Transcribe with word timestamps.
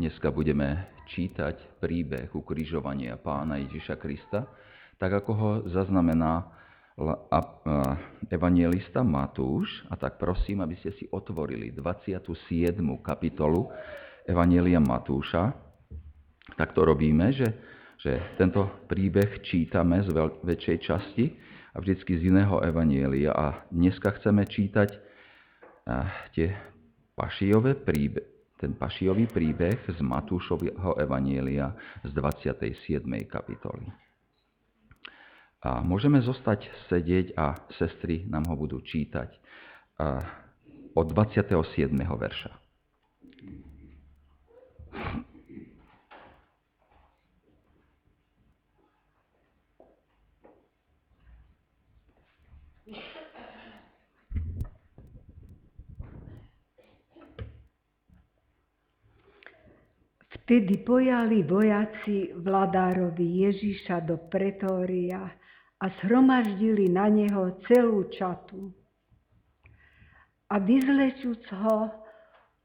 dneska 0.00 0.32
budeme 0.32 0.88
čítať 1.12 1.76
príbeh 1.76 2.32
ukrižovania 2.32 3.20
pána 3.20 3.60
Ježiša 3.60 4.00
Krista, 4.00 4.48
tak 4.96 5.12
ako 5.12 5.30
ho 5.36 5.50
zaznamená 5.68 6.48
evangelista 8.32 9.04
Matúš. 9.04 9.84
A 9.92 10.00
tak 10.00 10.16
prosím, 10.16 10.64
aby 10.64 10.80
ste 10.80 10.96
si 10.96 11.04
otvorili 11.12 11.76
27. 11.76 12.32
kapitolu 13.04 13.68
Evangelia 14.24 14.80
Matúša. 14.80 15.52
Tak 16.56 16.72
to 16.72 16.88
robíme, 16.88 17.36
že, 17.36 17.52
že 18.00 18.40
tento 18.40 18.88
príbeh 18.88 19.44
čítame 19.44 20.00
z 20.00 20.16
väčšej 20.40 20.78
časti 20.80 21.36
a 21.76 21.84
vždycky 21.84 22.16
z 22.16 22.32
iného 22.32 22.56
evanielia. 22.64 23.36
A 23.36 23.68
dneska 23.68 24.16
chceme 24.16 24.48
čítať 24.48 24.96
tie 26.32 26.56
pašijové 27.20 27.76
príbe, 27.76 28.39
ten 28.60 28.76
pašijový 28.76 29.32
príbeh 29.32 29.88
z 29.88 29.98
Matúšového 30.04 31.00
evanielia 31.00 31.72
z 32.04 32.12
27. 32.12 33.00
kapitoly. 33.24 33.88
A 35.64 35.80
môžeme 35.80 36.20
zostať 36.20 36.68
sedieť 36.92 37.32
a 37.40 37.56
sestry 37.80 38.28
nám 38.28 38.52
ho 38.52 38.56
budú 38.60 38.84
čítať 38.84 39.32
od 40.92 41.06
27. 41.08 41.56
verša. 41.96 42.59
Vtedy 60.50 60.82
pojali 60.82 61.46
vojaci 61.46 62.34
vladárovi 62.34 63.46
Ježiša 63.46 64.02
do 64.02 64.18
pretória 64.18 65.30
a 65.78 65.86
shromaždili 66.02 66.90
na 66.90 67.06
neho 67.06 67.54
celú 67.70 68.10
čatu. 68.10 68.74
A 70.50 70.58
vyzlečúc 70.58 71.46
ho, 71.54 71.94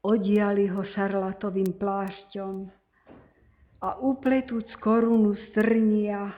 odiali 0.02 0.66
ho 0.66 0.82
šarlatovým 0.82 1.78
plášťom 1.78 2.54
a 3.78 3.88
upletúc 4.02 4.66
korunu 4.82 5.38
strnia, 5.54 6.34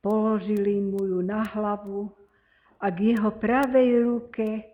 položili 0.00 0.80
mu 0.80 1.04
ju 1.04 1.20
na 1.20 1.44
hlavu 1.44 2.08
a 2.80 2.88
k 2.88 3.12
jeho 3.12 3.36
pravej 3.36 4.00
ruke 4.00 4.64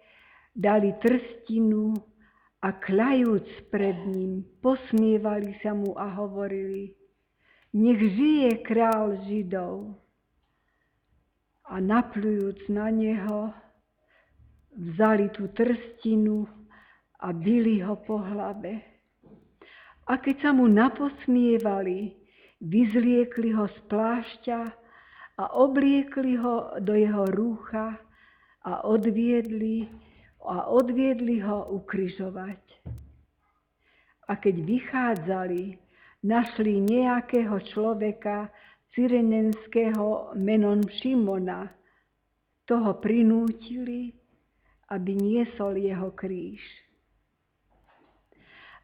dali 0.55 0.95
trstinu 1.03 2.10
a 2.61 2.69
kľajúc 2.77 3.73
pred 3.73 3.97
ním, 4.05 4.45
posmievali 4.61 5.57
sa 5.65 5.73
mu 5.73 5.97
a 5.97 6.13
hovorili, 6.13 6.93
nech 7.73 8.01
žije 8.01 8.61
král 8.61 9.17
Židov. 9.25 9.97
A 11.71 11.79
napľujúc 11.79 12.69
na 12.69 12.91
neho, 12.93 13.55
vzali 14.75 15.31
tú 15.33 15.49
trstinu 15.55 16.45
a 17.23 17.33
byli 17.33 17.81
ho 17.81 17.97
po 17.97 18.21
hlave. 18.21 18.83
A 20.11 20.19
keď 20.19 20.37
sa 20.43 20.51
mu 20.51 20.67
naposmievali, 20.67 22.19
vyzliekli 22.61 23.55
ho 23.55 23.71
z 23.71 23.79
plášťa 23.89 24.61
a 25.41 25.45
obliekli 25.57 26.37
ho 26.37 26.77
do 26.83 26.93
jeho 26.93 27.25
rúcha 27.31 27.97
a 28.67 28.85
odviedli 28.85 29.89
a 30.45 30.69
odviedli 30.71 31.41
ho 31.45 31.69
ukryžovať. 31.77 32.63
A 34.31 34.33
keď 34.39 34.57
vychádzali, 34.63 35.63
našli 36.21 36.85
nejakého 36.85 37.57
človeka 37.73 38.53
cyrenenského 38.93 40.37
menom 40.37 40.85
Šimona. 40.85 41.73
Toho 42.69 43.03
prinútili, 43.03 44.15
aby 44.95 45.11
niesol 45.19 45.75
jeho 45.75 46.15
kríž. 46.15 46.63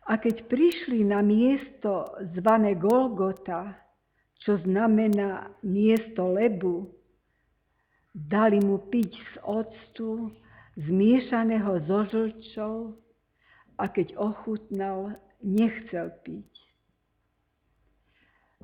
A 0.06 0.19
keď 0.19 0.47
prišli 0.50 1.06
na 1.06 1.22
miesto 1.22 2.15
zvané 2.34 2.78
Golgota, 2.78 3.75
čo 4.43 4.59
znamená 4.62 5.50
miesto 5.66 6.31
lebu, 6.31 6.91
dali 8.11 8.59
mu 8.62 8.78
piť 8.91 9.11
z 9.19 9.34
octu 9.43 10.31
zmiešaného 10.76 11.81
so 11.88 12.04
žlčou 12.12 12.76
a 13.81 13.84
keď 13.88 14.16
ochutnal, 14.20 15.16
nechcel 15.41 16.12
piť. 16.25 16.53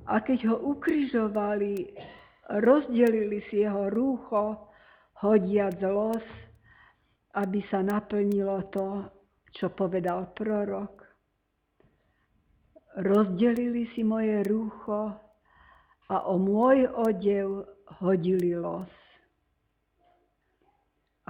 A 0.08 0.20
keď 0.20 0.52
ho 0.52 0.56
ukrižovali, 0.76 1.96
rozdelili 2.60 3.40
si 3.48 3.64
jeho 3.64 3.88
rúcho, 3.88 4.68
hodiac 5.24 5.78
los, 5.84 6.26
aby 7.38 7.64
sa 7.72 7.80
naplnilo 7.80 8.68
to, 8.74 9.08
čo 9.54 9.72
povedal 9.72 10.34
prorok. 10.36 11.00
Rozdelili 12.98 13.88
si 13.96 14.04
moje 14.04 14.44
rúcho 14.44 15.16
a 16.12 16.16
o 16.28 16.36
môj 16.36 16.92
odev 16.92 17.64
hodili 18.04 18.52
los 18.52 19.01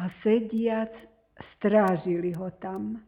a 0.03 0.11
sediac 0.27 0.91
strážili 1.57 2.35
ho 2.35 2.51
tam. 2.59 2.99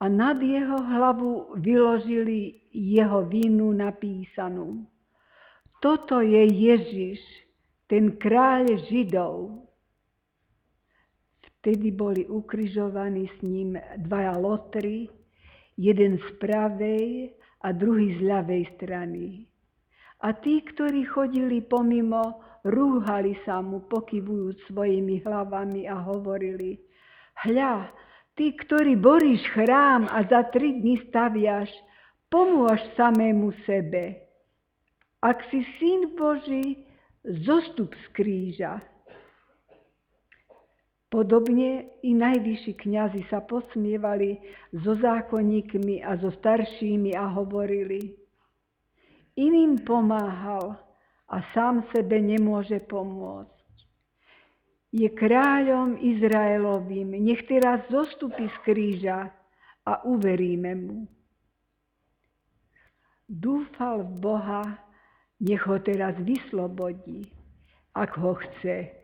A 0.00 0.08
nad 0.08 0.40
jeho 0.40 0.80
hlavu 0.80 1.60
vyložili 1.60 2.64
jeho 2.72 3.28
vínu 3.28 3.76
napísanú. 3.76 4.88
Toto 5.84 6.24
je 6.24 6.48
Ježiš, 6.48 7.20
ten 7.84 8.16
kráľ 8.16 8.88
Židov. 8.88 9.68
Vtedy 11.60 11.92
boli 11.92 12.24
ukrižovaní 12.24 13.28
s 13.28 13.38
ním 13.44 13.76
dvaja 14.00 14.40
lotry, 14.40 15.12
jeden 15.76 16.16
z 16.16 16.28
pravej 16.40 17.36
a 17.60 17.68
druhý 17.72 18.16
z 18.16 18.20
ľavej 18.24 18.64
strany. 18.80 19.44
A 20.24 20.32
tí, 20.32 20.64
ktorí 20.64 21.04
chodili 21.04 21.60
pomimo, 21.60 22.40
rúhali 22.64 23.36
sa 23.44 23.60
mu, 23.60 23.84
pokyvujúc 23.86 24.56
svojimi 24.72 25.20
hlavami 25.20 25.84
a 25.84 26.00
hovorili, 26.00 26.80
hľa, 27.44 27.92
ty, 28.34 28.56
ktorý 28.56 28.96
boríš 28.96 29.44
chrám 29.52 30.08
a 30.08 30.24
za 30.24 30.48
tri 30.50 30.80
dni 30.80 31.04
staviaš, 31.08 31.68
pomôž 32.32 32.80
samému 32.96 33.52
sebe. 33.68 34.24
Ak 35.20 35.44
si 35.52 35.62
syn 35.78 36.16
Boží, 36.16 36.84
zostup 37.24 37.96
z 37.96 38.04
kríža. 38.12 38.72
Podobne 41.08 41.94
i 42.02 42.10
najvyšší 42.10 42.74
kňazi 42.74 43.22
sa 43.30 43.40
posmievali 43.40 44.42
so 44.74 44.98
zákonníkmi 44.98 46.02
a 46.02 46.18
so 46.18 46.34
staršími 46.34 47.14
a 47.14 47.30
hovorili, 47.30 48.18
iným 49.38 49.86
pomáhal, 49.86 50.83
a 51.28 51.40
sám 51.56 51.88
sebe 51.94 52.20
nemôže 52.20 52.80
pomôcť. 52.84 53.52
Je 54.94 55.10
kráľom 55.10 55.98
Izraelovým, 55.98 57.18
nech 57.18 57.42
teraz 57.50 57.82
zostupí 57.90 58.46
z 58.46 58.56
kríža 58.62 59.20
a 59.82 59.92
uveríme 60.06 60.72
mu. 60.78 60.98
Dúfal 63.26 64.06
v 64.06 64.12
Boha, 64.22 64.62
nech 65.42 65.64
ho 65.66 65.80
teraz 65.82 66.14
vyslobodí, 66.22 67.26
ak 67.96 68.14
ho 68.20 68.38
chce. 68.38 68.94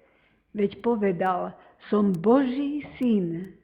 Veď 0.55 0.79
povedal, 0.79 1.59
som 1.91 2.15
Boží 2.15 2.87
syn. 3.01 3.57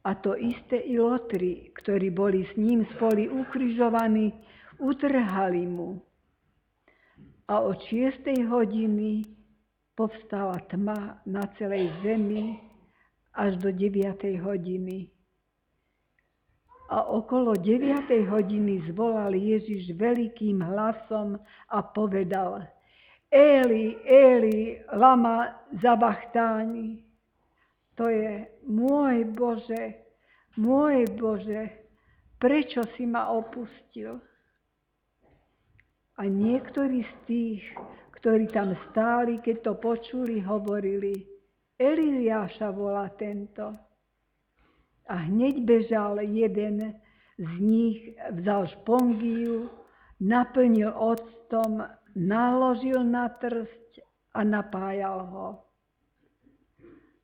A 0.00 0.16
to 0.16 0.32
isté 0.40 0.80
i 0.88 0.96
lotri, 0.96 1.68
ktorí 1.76 2.08
boli 2.08 2.48
s 2.48 2.56
ním 2.56 2.88
spoli 2.96 3.28
ukrižovaní, 3.28 4.32
utrhali 4.80 5.68
mu 5.68 6.00
a 7.50 7.60
od 7.60 7.82
6. 7.82 8.46
hodiny 8.46 9.26
povstala 9.98 10.62
tma 10.70 11.18
na 11.26 11.50
celej 11.58 11.90
zemi 12.06 12.62
až 13.34 13.58
do 13.58 13.74
9. 13.74 14.38
hodiny. 14.38 15.10
A 16.94 17.10
okolo 17.10 17.58
9. 17.58 18.06
hodiny 18.30 18.86
zvolal 18.86 19.34
Ježiš 19.34 19.98
veľkým 19.98 20.62
hlasom 20.62 21.42
a 21.74 21.78
povedal 21.82 22.70
Eli, 23.34 23.98
Eli, 24.06 24.78
lama 24.94 25.50
zabachtáni. 25.74 27.02
To 27.98 28.06
je 28.06 28.46
môj 28.62 29.26
Bože, 29.26 29.98
môj 30.54 31.02
Bože, 31.18 31.66
prečo 32.38 32.86
si 32.94 33.10
ma 33.10 33.34
opustil? 33.34 34.22
A 36.20 36.28
niektorí 36.28 37.00
z 37.00 37.14
tých, 37.24 37.64
ktorí 38.20 38.52
tam 38.52 38.76
stáli, 38.92 39.40
keď 39.40 39.56
to 39.64 39.72
počuli, 39.80 40.44
hovorili, 40.44 41.16
Eliáša 41.80 42.76
volá 42.76 43.08
tento. 43.16 43.72
A 45.08 45.16
hneď 45.16 45.64
bežal 45.64 46.20
jeden 46.20 46.92
z 47.40 47.52
nich 47.56 48.12
vzal 48.36 48.68
špongiu, 48.68 49.72
naplnil 50.20 50.92
octom, 50.92 51.88
naložil 52.12 53.00
na 53.00 53.32
trst 53.40 54.04
a 54.36 54.44
napájal 54.44 55.24
ho. 55.24 55.48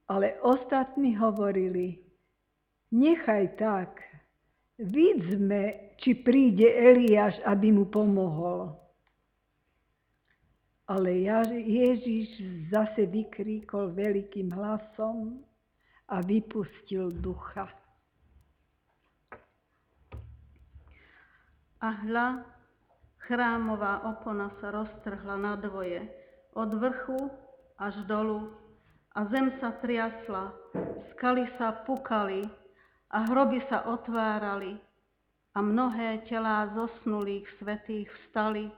Ale 0.09 0.41
ostatní 0.41 1.21
hovorili, 1.21 2.01
nechaj 2.97 3.61
tak, 3.61 4.01
vidzme, 4.81 5.93
či 6.01 6.17
príde 6.17 6.65
Eliáš, 6.65 7.45
aby 7.45 7.77
mu 7.77 7.85
pomohol. 7.93 8.86
Ale 10.87 11.11
Ježiš 11.67 12.39
zase 12.71 13.11
vykríkol 13.11 13.91
veľkým 13.91 14.55
hlasom 14.55 15.43
a 16.07 16.23
vypustil 16.23 17.11
ducha. 17.11 17.67
A 21.83 21.89
hľa, 22.07 22.47
chrámová 23.27 24.07
opona 24.07 24.55
sa 24.63 24.71
roztrhla 24.71 25.35
na 25.35 25.59
dvoje, 25.59 26.07
od 26.55 26.71
vrchu 26.73 27.35
až 27.77 27.99
dolu, 28.07 28.55
a 29.19 29.27
zem 29.33 29.53
sa 29.59 29.75
triasla, 29.83 30.55
skaly 31.13 31.51
sa 31.59 31.83
pukali 31.85 32.47
a 33.11 33.27
hroby 33.27 33.61
sa 33.67 33.85
otvárali, 33.91 34.79
a 35.57 35.59
mnohé 35.65 36.29
telá 36.29 36.69
zosnulých 36.77 37.49
svetých 37.57 38.13
vstali 38.13 38.69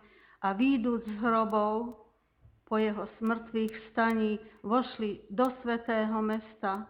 a 0.43 0.52
výjdúc 0.52 1.05
z 1.05 1.17
hrobov 1.19 1.99
po 2.69 2.76
jeho 2.76 3.08
smrtvých 3.19 3.75
staní 3.90 4.38
vošli 4.62 5.25
do 5.31 5.49
svetého 5.62 6.23
mesta 6.23 6.87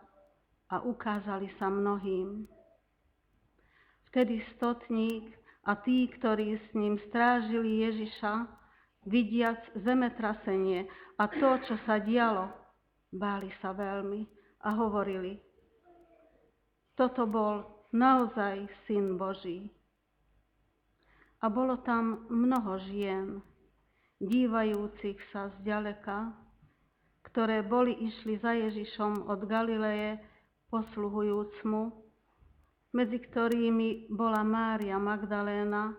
a 0.68 0.82
ukázali 0.82 1.48
sa 1.56 1.70
mnohým. 1.70 2.44
Vtedy 4.10 4.42
stotník 4.56 5.32
a 5.64 5.76
tí, 5.78 6.08
ktorí 6.08 6.58
s 6.58 6.68
ním 6.74 6.98
strážili 7.08 7.86
Ježiša, 7.88 8.48
vidiac 9.06 9.60
zemetrasenie 9.78 10.88
a 11.16 11.24
to, 11.28 11.50
čo 11.64 11.74
sa 11.86 12.02
dialo, 12.02 12.50
báli 13.14 13.48
sa 13.62 13.72
veľmi 13.72 14.26
a 14.66 14.68
hovorili, 14.74 15.38
toto 16.98 17.30
bol 17.30 17.86
naozaj 17.94 18.66
Syn 18.84 19.14
Boží. 19.14 19.70
A 21.38 21.46
bolo 21.46 21.78
tam 21.86 22.26
mnoho 22.26 22.82
žien, 22.90 23.38
dívajúcich 24.18 25.22
sa 25.30 25.54
zďaleka, 25.62 26.34
ktoré 27.30 27.62
boli 27.62 27.94
išli 27.94 28.42
za 28.42 28.56
Ježišom 28.58 29.30
od 29.30 29.46
Galileje, 29.46 30.18
posluhujúc 30.68 31.54
mu, 31.62 31.94
medzi 32.90 33.22
ktorými 33.22 34.10
bola 34.10 34.42
Mária 34.42 34.98
Magdaléna 34.98 35.94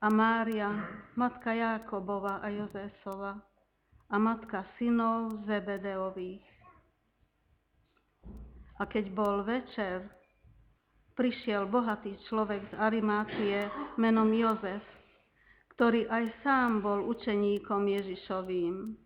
a 0.00 0.06
Mária, 0.10 0.68
matka 1.14 1.54
Jákobova 1.54 2.42
a 2.42 2.48
Jozesova 2.50 3.38
a 4.10 4.16
matka 4.18 4.66
synov 4.74 5.46
Zebedeových. 5.46 6.42
A 8.80 8.88
keď 8.88 9.04
bol 9.12 9.44
večer, 9.44 10.08
prišiel 11.20 11.68
bohatý 11.68 12.16
človek 12.32 12.64
z 12.72 12.80
Arimácie 12.80 13.68
menom 14.00 14.32
Jozef, 14.32 14.80
ktorý 15.76 16.08
aj 16.08 16.32
sám 16.40 16.80
bol 16.80 17.12
učeníkom 17.12 17.84
Ježišovým. 17.92 18.96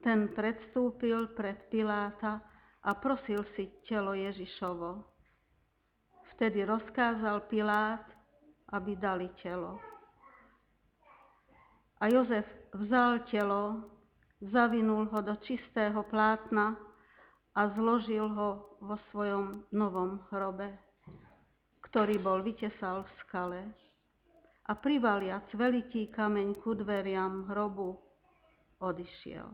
Ten 0.00 0.32
predstúpil 0.32 1.36
pred 1.36 1.68
Piláta 1.68 2.40
a 2.80 2.96
prosil 2.96 3.44
si 3.52 3.68
telo 3.84 4.16
Ježišovo. 4.16 5.04
Vtedy 6.32 6.64
rozkázal 6.64 7.44
Pilát, 7.52 8.08
aby 8.72 8.96
dali 8.96 9.28
telo. 9.44 9.76
A 12.00 12.08
Jozef 12.08 12.48
vzal 12.72 13.28
telo, 13.28 13.92
zavinul 14.40 15.04
ho 15.12 15.20
do 15.20 15.36
čistého 15.44 16.00
plátna 16.08 16.87
a 17.58 17.74
zložil 17.74 18.30
ho 18.30 18.78
vo 18.78 18.94
svojom 19.10 19.66
novom 19.74 20.22
hrobe, 20.30 20.70
ktorý 21.82 22.22
bol 22.22 22.38
vytesal 22.46 23.02
v 23.02 23.10
skale. 23.26 23.60
A 24.70 24.78
privaliac 24.78 25.50
veliký 25.58 26.06
kameň 26.14 26.54
ku 26.62 26.78
dveriam 26.78 27.50
hrobu 27.50 27.98
odišiel. 28.78 29.48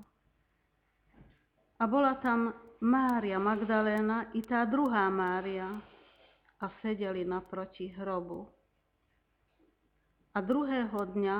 A 1.80 1.84
bola 1.88 2.20
tam 2.20 2.52
Mária 2.84 3.40
Magdaléna 3.40 4.28
i 4.36 4.44
tá 4.44 4.68
druhá 4.68 5.08
Mária, 5.08 5.80
a 6.64 6.72
sedeli 6.80 7.28
naproti 7.28 7.92
hrobu. 7.92 8.48
A 10.34 10.40
druhého 10.40 10.96
dňa, 10.96 11.38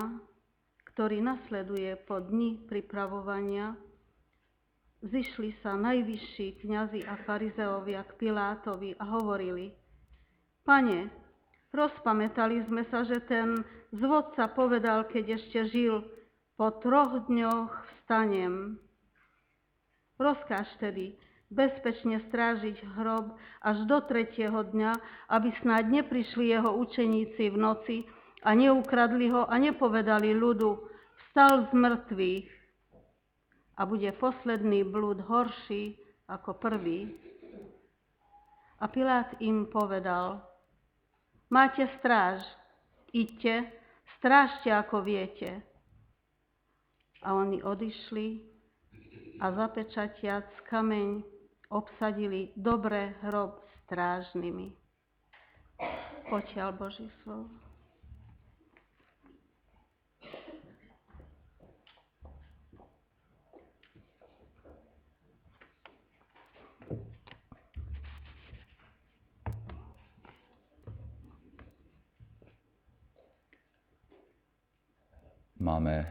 ktorý 0.93 1.25
nasleduje 1.25 1.97
po 2.05 2.21
dni 2.21 2.61
pripravovania, 2.69 3.75
zišli 5.05 5.53
sa 5.61 5.77
najvyšší 5.77 6.65
kňazi 6.65 7.05
a 7.05 7.21
farizeovia 7.29 8.09
k 8.09 8.13
Pilátovi 8.17 8.97
a 8.97 9.05
hovorili, 9.05 9.77
Pane, 10.65 11.13
rozpamätali 11.77 12.65
sme 12.65 12.89
sa, 12.89 13.05
že 13.05 13.21
ten 13.29 13.61
zvodca 13.93 14.49
povedal, 14.49 15.05
keď 15.05 15.37
ešte 15.37 15.69
žil, 15.69 16.01
po 16.57 16.73
troch 16.81 17.29
dňoch 17.29 17.69
vstanem. 17.69 18.81
Rozkáž 20.17 20.71
tedy, 20.81 21.21
bezpečne 21.53 22.25
strážiť 22.31 22.81
hrob 22.97 23.37
až 23.61 23.85
do 23.85 24.01
tretieho 24.01 24.65
dňa, 24.65 24.93
aby 25.29 25.53
snáď 25.61 26.01
neprišli 26.01 26.49
jeho 26.49 26.81
učeníci 26.81 27.53
v 27.53 27.57
noci 27.59 27.97
a 28.41 28.57
neukradli 28.57 29.29
ho 29.29 29.45
a 29.45 29.55
nepovedali 29.61 30.33
ľudu, 30.33 30.81
vstal 31.29 31.69
z 31.69 31.71
mŕtvych 31.77 32.54
a 33.77 33.87
bude 33.87 34.13
posledný 34.15 34.87
blúd 34.87 35.21
horší 35.27 35.99
ako 36.31 36.55
prvý. 36.57 37.11
A 38.79 38.89
Pilát 38.89 39.35
im 39.41 39.67
povedal, 39.67 40.43
máte 41.51 41.89
stráž, 41.99 42.43
idte, 43.13 43.73
strážte 44.19 44.71
ako 44.71 45.03
viete. 45.03 45.63
A 47.25 47.33
oni 47.33 47.65
odišli 47.65 48.45
a 49.41 49.51
zapečatiac 49.53 50.47
kameň 50.69 51.25
obsadili 51.73 52.53
dobré 52.55 53.17
hrob 53.25 53.65
strážnymi. 53.85 54.77
Potiaľ 56.29 56.69
Boží 56.77 57.09
slovo. 57.25 57.64
Máme 75.65 76.05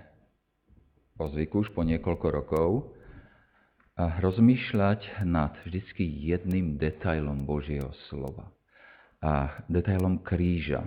po 1.14 1.30
zvyku 1.30 1.62
už 1.62 1.78
po 1.78 1.86
niekoľko 1.86 2.28
rokov 2.34 2.70
rozmýšľať 3.94 5.22
nad 5.30 5.54
vždycky 5.62 6.02
jedným 6.02 6.82
detailom 6.82 7.46
Božieho 7.46 7.94
slova. 8.10 8.50
A 9.22 9.62
detailom 9.70 10.26
kríža. 10.26 10.82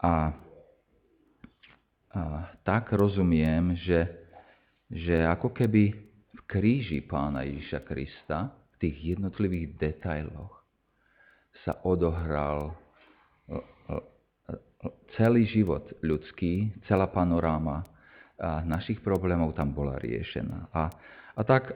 A, 0.00 0.32
a 2.16 2.20
tak 2.64 2.96
rozumiem, 2.96 3.76
že, 3.76 4.08
že 4.88 5.20
ako 5.28 5.52
keby 5.52 5.82
v 6.32 6.40
kríži 6.48 7.04
pána 7.04 7.44
Ježiša 7.44 7.80
Krista, 7.84 8.56
v 8.80 8.88
tých 8.88 9.20
jednotlivých 9.20 9.76
detailoch, 9.76 10.64
sa 11.60 11.76
odohral 11.84 12.87
celý 15.18 15.46
život 15.48 15.90
ľudský, 16.00 16.70
celá 16.86 17.10
panoráma 17.10 17.86
našich 18.64 19.02
problémov 19.02 19.54
tam 19.58 19.74
bola 19.74 19.98
riešená. 19.98 20.70
A 20.70 20.90
a 21.38 21.42
tak 21.46 21.70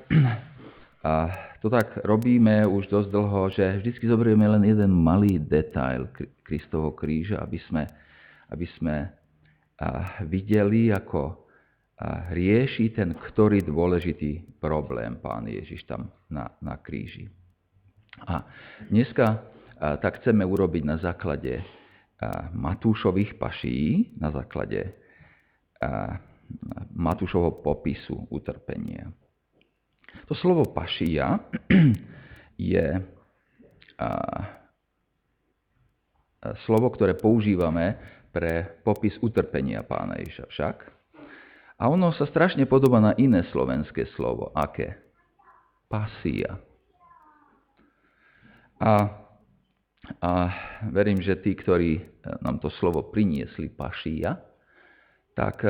a 1.06 1.30
to 1.62 1.71
tak 1.71 2.02
robíme 2.02 2.66
už 2.66 2.90
dosť 2.90 3.09
dlho, 3.14 3.42
že 3.54 3.78
vždy 3.78 3.90
zoberieme 4.11 4.47
len 4.50 4.66
jeden 4.66 4.90
malý 4.90 5.38
detail 5.38 6.11
Kristovho 6.42 6.94
kríža, 6.99 7.38
aby 7.38 7.59
sme, 7.71 7.87
aby 8.50 8.66
sme 8.78 8.94
videli, 10.26 10.90
ako 10.90 11.47
rieši 12.35 12.90
ten 12.90 13.14
ktorý 13.14 13.62
dôležitý 13.62 14.59
problém 14.59 15.23
pán 15.23 15.47
Ježiš 15.47 15.87
tam 15.87 16.11
na, 16.26 16.50
na 16.59 16.75
kríži. 16.75 17.30
A 18.26 18.42
dneska 18.90 19.47
tak 19.78 20.23
chceme 20.23 20.42
urobiť 20.42 20.82
na 20.82 20.99
základe 20.99 21.62
Matúšových 22.52 23.38
paší, 23.41 24.12
na 24.19 24.31
základe 24.31 24.95
Matúšovho 26.93 27.64
popisu 27.64 28.29
utrpenia. 28.31 29.11
To 30.29 30.37
slovo 30.37 30.69
pašia 30.69 31.41
je 32.61 32.87
slovo, 36.69 36.87
ktoré 36.93 37.17
používame 37.17 37.97
pre 38.33 38.81
popis 38.83 39.14
utrpenia 39.21 39.85
pána 39.85 40.19
Ježiša 40.21 40.47
však. 40.49 40.76
A 41.83 41.91
ono 41.91 42.14
sa 42.14 42.29
strašne 42.31 42.64
podobá 42.64 43.02
na 43.02 43.12
iné 43.19 43.43
slovenské 43.50 44.07
slovo. 44.14 44.55
Aké? 44.55 44.97
Pasia. 45.91 46.62
A, 48.79 49.22
a 50.21 50.52
verím, 50.90 51.23
že 51.23 51.38
tí, 51.40 51.57
ktorí 51.57 52.02
nám 52.42 52.61
to 52.61 52.69
slovo 52.76 53.09
priniesli, 53.09 53.73
pašia, 53.73 54.37
tak, 55.33 55.64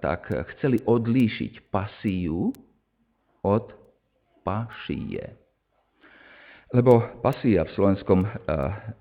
tak 0.00 0.32
chceli 0.56 0.80
odlíšiť 0.80 1.68
pasiu 1.68 2.48
od 3.44 3.66
pašie. 4.40 5.40
Lebo 6.70 7.02
pasia 7.18 7.66
v 7.66 7.74
slovenskom 7.74 8.22
eh, 8.22 8.30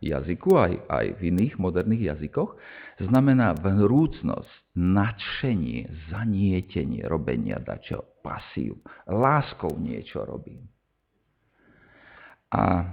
jazyku, 0.02 0.50
aj, 0.58 0.74
aj 0.90 1.06
v 1.22 1.30
iných 1.30 1.62
moderných 1.62 2.18
jazykoch, 2.18 2.58
znamená 2.98 3.54
vrúcnosť, 3.54 4.74
nadšenie, 4.74 6.10
zanietenie 6.10 7.06
robenia 7.06 7.62
dačo, 7.62 8.18
pasiu. 8.26 8.82
Láskou 9.06 9.78
niečo 9.78 10.26
robím. 10.26 10.66
A, 12.50 12.90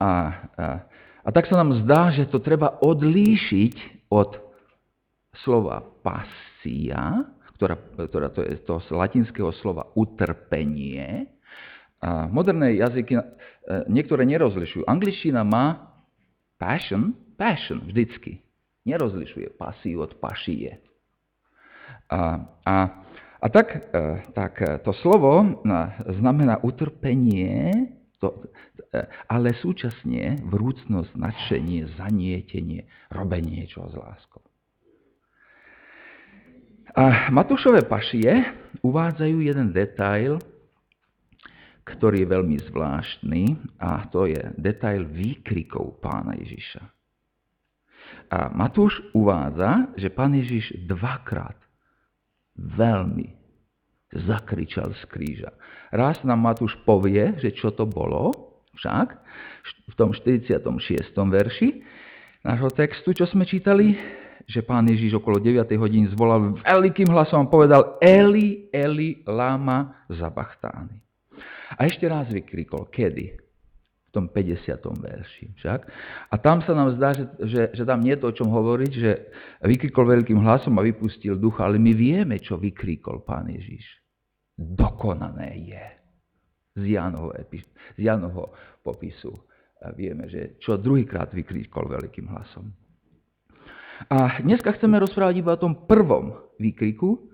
a, 0.00 0.10
a, 0.56 0.66
a 1.20 1.28
tak 1.28 1.46
sa 1.52 1.60
nám 1.60 1.84
zdá, 1.84 2.08
že 2.16 2.24
to 2.24 2.40
treba 2.40 2.80
odlíšiť 2.80 4.08
od 4.08 4.40
slova 5.44 5.84
pasia, 6.00 7.28
ktorá, 7.54 7.76
ktorá 8.08 8.28
to 8.32 8.40
je 8.40 8.56
to 8.64 8.80
z 8.80 8.88
latinského 8.96 9.52
slova 9.60 9.92
utrpenie, 9.92 11.28
a 12.00 12.32
moderné 12.32 12.80
jazyky 12.80 13.12
e, 13.12 13.24
niektoré 13.92 14.24
nerozlišujú. 14.24 14.88
Angličtina 14.88 15.44
má 15.44 15.92
passion, 16.56 17.12
passion 17.36 17.84
vždycky. 17.84 18.40
Nerozlišuje 18.88 19.52
pasiu 19.60 20.00
od 20.08 20.16
pašie. 20.16 20.80
A, 22.08 22.40
a, 22.64 22.74
a 23.36 23.46
tak, 23.52 23.92
e, 23.92 24.24
tak 24.32 24.64
e, 24.64 24.80
to 24.80 24.96
slovo 25.04 25.60
znamená 26.08 26.64
utrpenie, 26.64 27.92
to, 28.20 28.52
ale 29.32 29.56
súčasne 29.56 30.44
vrúcnosť, 30.44 31.16
nadšenie, 31.16 31.88
zanietenie, 31.96 32.84
robenie 33.08 33.64
niečo 33.64 33.88
s 33.88 33.96
láskou. 33.96 34.44
A 36.90 37.32
Matúšové 37.32 37.86
pašie 37.86 38.44
uvádzajú 38.84 39.36
jeden 39.40 39.70
detail, 39.70 40.42
ktorý 41.86 42.22
je 42.22 42.32
veľmi 42.34 42.56
zvláštny 42.70 43.42
a 43.80 44.04
to 44.10 44.28
je 44.28 44.42
detail 44.58 45.06
výkrikov 45.06 46.02
pána 46.02 46.36
Ježiša. 46.38 46.82
A 48.30 48.50
Matúš 48.52 49.00
uvádza, 49.14 49.90
že 49.98 50.10
pán 50.10 50.34
Ježiš 50.34 50.76
dvakrát 50.86 51.58
veľmi 52.58 53.39
zakričal 54.10 54.90
z 54.98 55.02
kríža. 55.06 55.50
Raz 55.94 56.22
nám 56.26 56.42
Matúš 56.42 56.74
povie, 56.82 57.38
že 57.38 57.54
čo 57.54 57.70
to 57.70 57.86
bolo, 57.86 58.50
však 58.78 59.08
v 59.90 59.94
tom 59.94 60.10
46. 60.14 60.56
verši 61.14 61.68
nášho 62.46 62.70
textu, 62.72 63.12
čo 63.12 63.28
sme 63.28 63.44
čítali, 63.44 63.94
že 64.48 64.64
pán 64.64 64.88
Ježiš 64.88 65.20
okolo 65.20 65.38
9. 65.38 65.62
hodín 65.76 66.08
zvolal 66.10 66.58
veľkým 66.64 67.12
hlasom 67.12 67.46
a 67.46 67.52
povedal 67.52 68.00
Eli, 68.00 68.72
Eli, 68.72 69.22
lama 69.28 70.06
zabachtány. 70.08 70.98
A 71.78 71.86
ešte 71.86 72.08
raz 72.10 72.26
vykrikol, 72.32 72.90
kedy? 72.90 73.38
V 74.10 74.10
tom 74.10 74.26
50. 74.26 74.74
verši 74.98 75.54
však. 75.54 75.80
A 76.26 76.34
tam 76.34 76.66
sa 76.66 76.74
nám 76.74 76.98
zdá, 76.98 77.14
že, 77.14 77.30
že, 77.46 77.62
že 77.70 77.82
tam 77.86 78.02
nie 78.02 78.18
je 78.18 78.26
to 78.26 78.34
o 78.34 78.36
čom 78.42 78.50
hovoriť, 78.50 78.90
že 78.90 79.30
vykrikol 79.62 80.02
veľkým 80.02 80.42
hlasom 80.42 80.74
a 80.74 80.82
vypustil 80.82 81.38
ducha, 81.38 81.62
ale 81.62 81.78
my 81.78 81.94
vieme, 81.94 82.42
čo 82.42 82.58
vykrikol 82.58 83.22
pán 83.22 83.46
Ježiš. 83.54 83.99
Dokonané 84.60 85.56
je. 85.56 85.84
Z 86.76 86.84
Jánovho, 86.84 87.32
z 87.96 88.00
Jánovho 88.04 88.52
popisu 88.84 89.32
vieme, 89.96 90.28
že 90.28 90.60
čo 90.60 90.76
druhýkrát 90.76 91.32
vykrikol 91.32 91.88
veľkým 91.88 92.28
hlasom. 92.28 92.68
A 94.12 94.40
dneska 94.40 94.76
chceme 94.76 95.00
rozprávať 95.00 95.40
iba 95.40 95.56
o 95.56 95.60
tom 95.60 95.88
prvom 95.88 96.36
výkriku, 96.60 97.30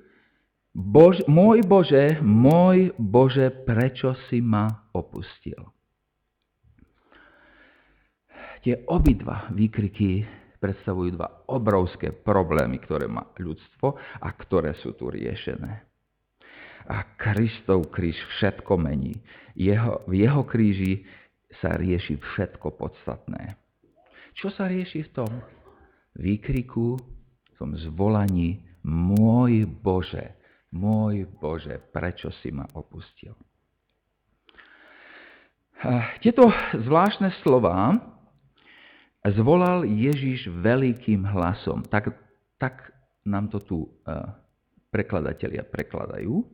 Bož, 0.76 1.24
môj 1.24 1.64
Bože, 1.64 2.20
môj 2.20 2.92
Bože, 3.00 3.48
prečo 3.64 4.12
si 4.28 4.44
ma 4.44 4.68
opustil? 4.92 5.56
Tie 8.60 8.84
obidva 8.84 9.48
výkriky 9.56 10.26
predstavujú 10.60 11.16
dva 11.16 11.48
obrovské 11.48 12.12
problémy, 12.12 12.76
ktoré 12.82 13.08
má 13.08 13.24
ľudstvo 13.40 13.96
a 14.20 14.28
ktoré 14.36 14.76
sú 14.76 14.92
tu 14.98 15.08
riešené. 15.08 15.95
A 16.86 17.02
Kristov 17.18 17.90
kríž 17.90 18.14
všetko 18.38 18.78
mení. 18.78 19.18
Jeho, 19.58 20.06
v 20.06 20.22
jeho 20.22 20.46
kríži 20.46 21.02
sa 21.58 21.74
rieši 21.74 22.20
všetko 22.20 22.78
podstatné. 22.78 23.58
Čo 24.36 24.52
sa 24.52 24.68
rieši 24.70 25.08
v 25.08 25.10
tom 25.10 25.32
výkriku, 26.14 27.00
v 27.00 27.54
tom 27.56 27.74
zvolaní 27.74 28.62
Môj 28.86 29.66
Bože, 29.66 30.38
môj 30.70 31.26
Bože, 31.26 31.82
prečo 31.90 32.30
si 32.38 32.54
ma 32.54 32.62
opustil? 32.78 33.34
Tieto 36.22 36.46
zvláštne 36.70 37.34
slova 37.42 37.98
zvolal 39.26 39.90
Ježiš 39.90 40.46
veľkým 40.54 41.26
hlasom. 41.26 41.82
Tak, 41.90 42.14
tak 42.62 42.94
nám 43.26 43.50
to 43.50 43.58
tu 43.58 43.78
prekladatelia 44.94 45.66
prekladajú. 45.66 46.46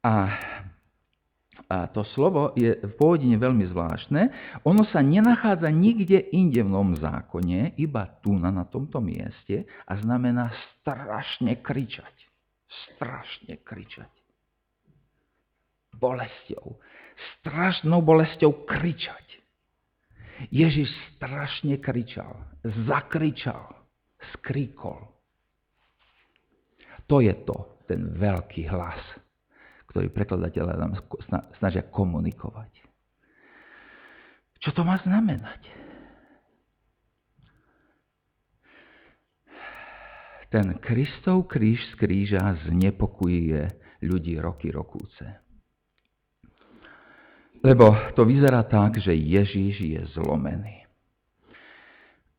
A, 0.00 0.32
a 1.68 1.76
to 1.92 2.02
slovo 2.16 2.56
je 2.56 2.72
pôvodne 2.96 3.36
veľmi 3.36 3.68
zvláštne. 3.68 4.32
Ono 4.64 4.82
sa 4.88 5.04
nenachádza 5.04 5.68
nikde 5.68 6.32
inde 6.32 6.64
v 6.64 6.72
Novom 6.72 6.96
zákone, 6.96 7.76
iba 7.76 8.08
tu 8.24 8.32
na, 8.32 8.48
na 8.48 8.64
tomto 8.64 9.04
mieste 9.04 9.68
a 9.84 9.92
znamená 10.00 10.52
strašne 10.80 11.60
kričať 11.60 12.30
strašne 12.70 13.58
kričať. 13.66 14.10
Bolesťou. 15.98 16.78
Strašnou 17.40 18.00
bolesťou 18.00 18.64
kričať. 18.64 19.26
Ježiš 20.48 20.88
strašne 21.18 21.76
kričal. 21.82 22.40
Zakričal. 22.88 23.76
Skríkol. 24.36 25.10
To 27.10 27.18
je 27.18 27.34
to, 27.42 27.56
ten 27.90 28.14
veľký 28.14 28.70
hlas, 28.70 29.02
ktorý 29.90 30.06
prekladatelia 30.14 30.78
nám 30.78 31.02
snažia 31.58 31.82
komunikovať. 31.82 32.70
Čo 34.62 34.70
to 34.70 34.82
má 34.86 35.02
znamenať? 35.02 35.60
Ten 40.50 40.82
Kristov 40.82 41.46
kríž 41.46 41.78
z 41.90 41.94
kríža 41.94 42.42
znepokojuje 42.66 43.70
ľudí 44.02 44.34
roky 44.42 44.74
rokúce. 44.74 45.22
Lebo 47.60 47.92
to 48.16 48.24
vyzerá 48.24 48.64
tak, 48.66 48.98
že 48.98 49.12
Ježíš 49.14 49.76
je 49.78 50.02
zlomený. 50.16 50.88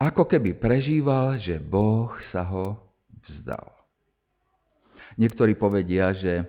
Ako 0.02 0.26
keby 0.26 0.58
prežíval, 0.58 1.38
že 1.38 1.62
Boh 1.62 2.10
sa 2.34 2.42
ho 2.42 2.90
vzdal. 3.22 3.70
Niektorí 5.14 5.54
povedia, 5.54 6.10
že, 6.10 6.42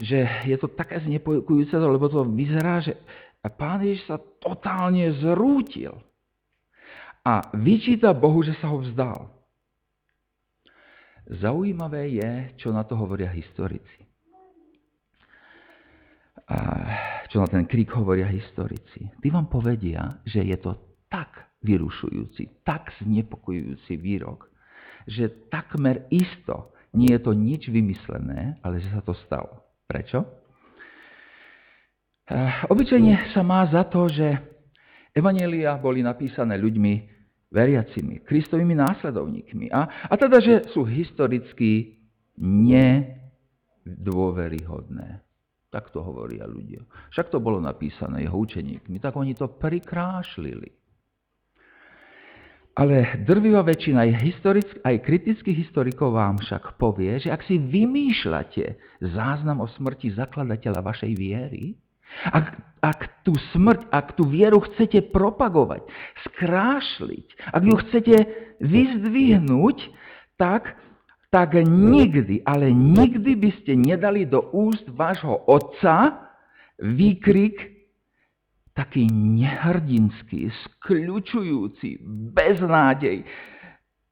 že 0.00 0.24
je 0.48 0.56
to 0.56 0.68
také 0.72 1.00
znepokojujúce, 1.04 1.76
lebo 1.76 2.08
to 2.08 2.24
vyzerá, 2.24 2.80
že 2.80 2.96
pán 3.56 3.84
Ježiš 3.84 4.08
sa 4.08 4.16
totálne 4.40 5.12
zrútil 5.20 5.96
a 7.24 7.52
vyčíta 7.52 8.16
Bohu, 8.16 8.40
že 8.40 8.56
sa 8.58 8.72
ho 8.72 8.80
vzdal. 8.80 9.28
Zaujímavé 11.28 12.08
je, 12.16 12.30
čo 12.56 12.72
na 12.72 12.88
to 12.88 12.96
hovoria 12.96 13.28
historici. 13.28 14.00
A 16.48 16.56
čo 17.28 17.44
na 17.44 17.48
ten 17.48 17.68
krik 17.68 17.92
hovoria 17.92 18.24
historici. 18.24 19.04
Tí 19.20 19.28
vám 19.28 19.52
povedia, 19.52 20.16
že 20.24 20.40
je 20.40 20.56
to 20.56 20.72
tak 21.12 21.52
vyrušujúci, 21.60 22.64
tak 22.64 22.88
znepokojujúci 23.04 24.00
výrok, 24.00 24.48
že 25.04 25.28
takmer 25.52 26.08
isto 26.08 26.72
nie 26.94 27.12
je 27.12 27.18
to 27.20 27.32
nič 27.36 27.68
vymyslené, 27.68 28.56
ale 28.64 28.80
že 28.80 28.88
sa 28.92 29.00
to 29.04 29.12
stalo. 29.26 29.60
Prečo? 29.88 30.24
Obyčajne 32.68 33.32
sa 33.32 33.40
má 33.40 33.64
za 33.72 33.88
to, 33.88 34.04
že 34.08 34.36
evanelia 35.16 35.80
boli 35.80 36.04
napísané 36.04 36.60
ľuďmi, 36.60 37.16
veriacimi, 37.48 38.20
Kristovými 38.20 38.76
následovníkmi. 38.76 39.72
A, 39.72 39.88
a 40.08 40.16
teda, 40.20 40.40
že 40.40 40.62
sú 40.68 40.84
historicky 40.84 41.96
nedôveryhodné. 42.36 45.20
Tak 45.68 45.90
to 45.92 46.02
hovoria 46.04 46.46
ľudia. 46.48 46.80
Však 47.12 47.30
to 47.32 47.40
bolo 47.40 47.60
napísané 47.60 48.22
jeho 48.24 48.38
učeníkmi, 48.40 48.98
tak 49.00 49.16
oni 49.16 49.34
to 49.36 49.48
prikrášlili. 49.48 50.72
Ale 52.78 53.26
drvivá 53.26 53.66
väčšina 53.66 54.06
aj, 54.06 54.10
historick, 54.22 54.70
aj 54.86 55.02
kritických 55.02 55.66
historikov 55.66 56.14
vám 56.14 56.38
však 56.38 56.78
povie, 56.78 57.18
že 57.18 57.34
ak 57.34 57.42
si 57.42 57.58
vymýšľate 57.58 58.78
záznam 59.02 59.66
o 59.66 59.68
smrti 59.68 60.14
zakladateľa 60.14 60.86
vašej 60.86 61.12
viery, 61.18 61.74
ak, 62.30 62.54
ak 62.78 63.00
tú 63.26 63.34
smrť, 63.50 63.90
ak 63.90 64.14
tú 64.14 64.30
vieru 64.30 64.62
chcete 64.62 65.10
propagovať, 65.10 65.82
skrášliť, 66.30 67.26
ak 67.50 67.62
ju 67.66 67.74
chcete 67.82 68.16
vyzdvihnúť, 68.62 69.78
tak 70.38 70.78
tak 71.28 71.60
nikdy, 71.60 72.40
ale 72.48 72.72
nikdy 72.72 73.36
by 73.36 73.50
ste 73.60 73.76
nedali 73.76 74.24
do 74.24 74.48
úst 74.48 74.88
vášho 74.88 75.44
otca 75.44 76.24
výkrik 76.80 77.77
taký 78.78 79.10
nehrdinský, 79.10 80.54
skľučujúci, 80.54 81.98
beznádej, 82.30 83.26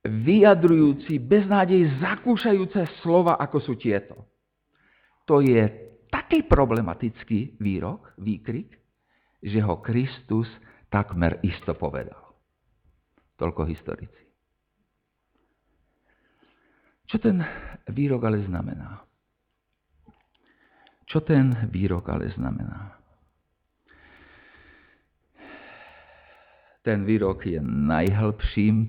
vyjadrujúci, 0.02 1.22
beznádej 1.22 2.02
zakúšajúce 2.02 2.82
slova, 2.98 3.38
ako 3.38 3.62
sú 3.62 3.78
tieto. 3.78 4.26
To 5.30 5.38
je 5.38 5.70
taký 6.10 6.42
problematický 6.42 7.62
výrok, 7.62 8.10
výkrik, 8.18 8.74
že 9.38 9.62
ho 9.62 9.78
Kristus 9.78 10.50
takmer 10.90 11.38
isto 11.46 11.70
povedal. 11.78 12.34
Toľko 13.38 13.70
historici. 13.70 14.22
Čo 17.06 17.22
ten 17.22 17.38
výrok 17.86 18.26
ale 18.26 18.42
znamená? 18.42 19.06
Čo 21.06 21.22
ten 21.22 21.54
výrok 21.70 22.10
ale 22.10 22.34
znamená? 22.34 23.05
Ten 26.86 27.02
výrok 27.02 27.50
je 27.50 27.58
najhlbším 27.66 28.86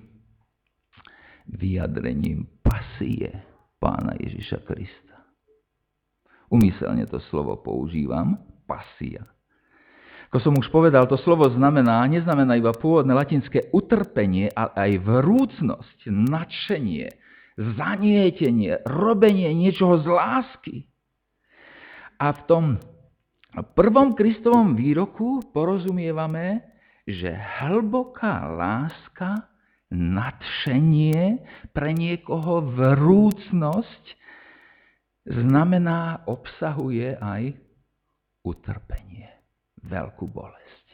vyjadrením 1.49 2.45
pasie 2.61 3.41
pána 3.81 4.13
Ježiša 4.21 4.61
Krista. 4.69 5.17
Umyselne 6.53 7.09
to 7.09 7.17
slovo 7.33 7.57
používam, 7.57 8.37
pasia. 8.69 9.25
Ako 10.29 10.37
som 10.37 10.53
už 10.53 10.69
povedal, 10.69 11.09
to 11.09 11.17
slovo 11.17 11.49
znamená, 11.49 12.05
neznamená 12.05 12.61
iba 12.61 12.69
pôvodné 12.69 13.17
latinské 13.17 13.73
utrpenie, 13.73 14.53
ale 14.53 14.77
aj 14.77 14.91
vrúcnosť, 15.01 15.97
nadšenie, 16.13 17.09
zanietenie, 17.57 18.77
robenie 18.85 19.49
niečoho 19.57 19.97
z 19.97 20.05
lásky. 20.05 20.75
A 22.21 22.29
v 22.29 22.39
tom 22.45 22.65
prvom 23.73 24.13
Kristovom 24.13 24.77
výroku 24.77 25.41
porozumievame, 25.49 26.76
že 27.07 27.31
hlboká 27.31 28.51
láska, 28.51 29.47
nadšenie, 29.87 31.39
pre 31.71 31.95
niekoho 31.95 32.59
vrúcnosť 32.59 34.03
znamená, 35.23 36.27
obsahuje 36.27 37.15
aj 37.15 37.55
utrpenie, 38.43 39.31
veľkú 39.87 40.27
bolesť. 40.27 40.85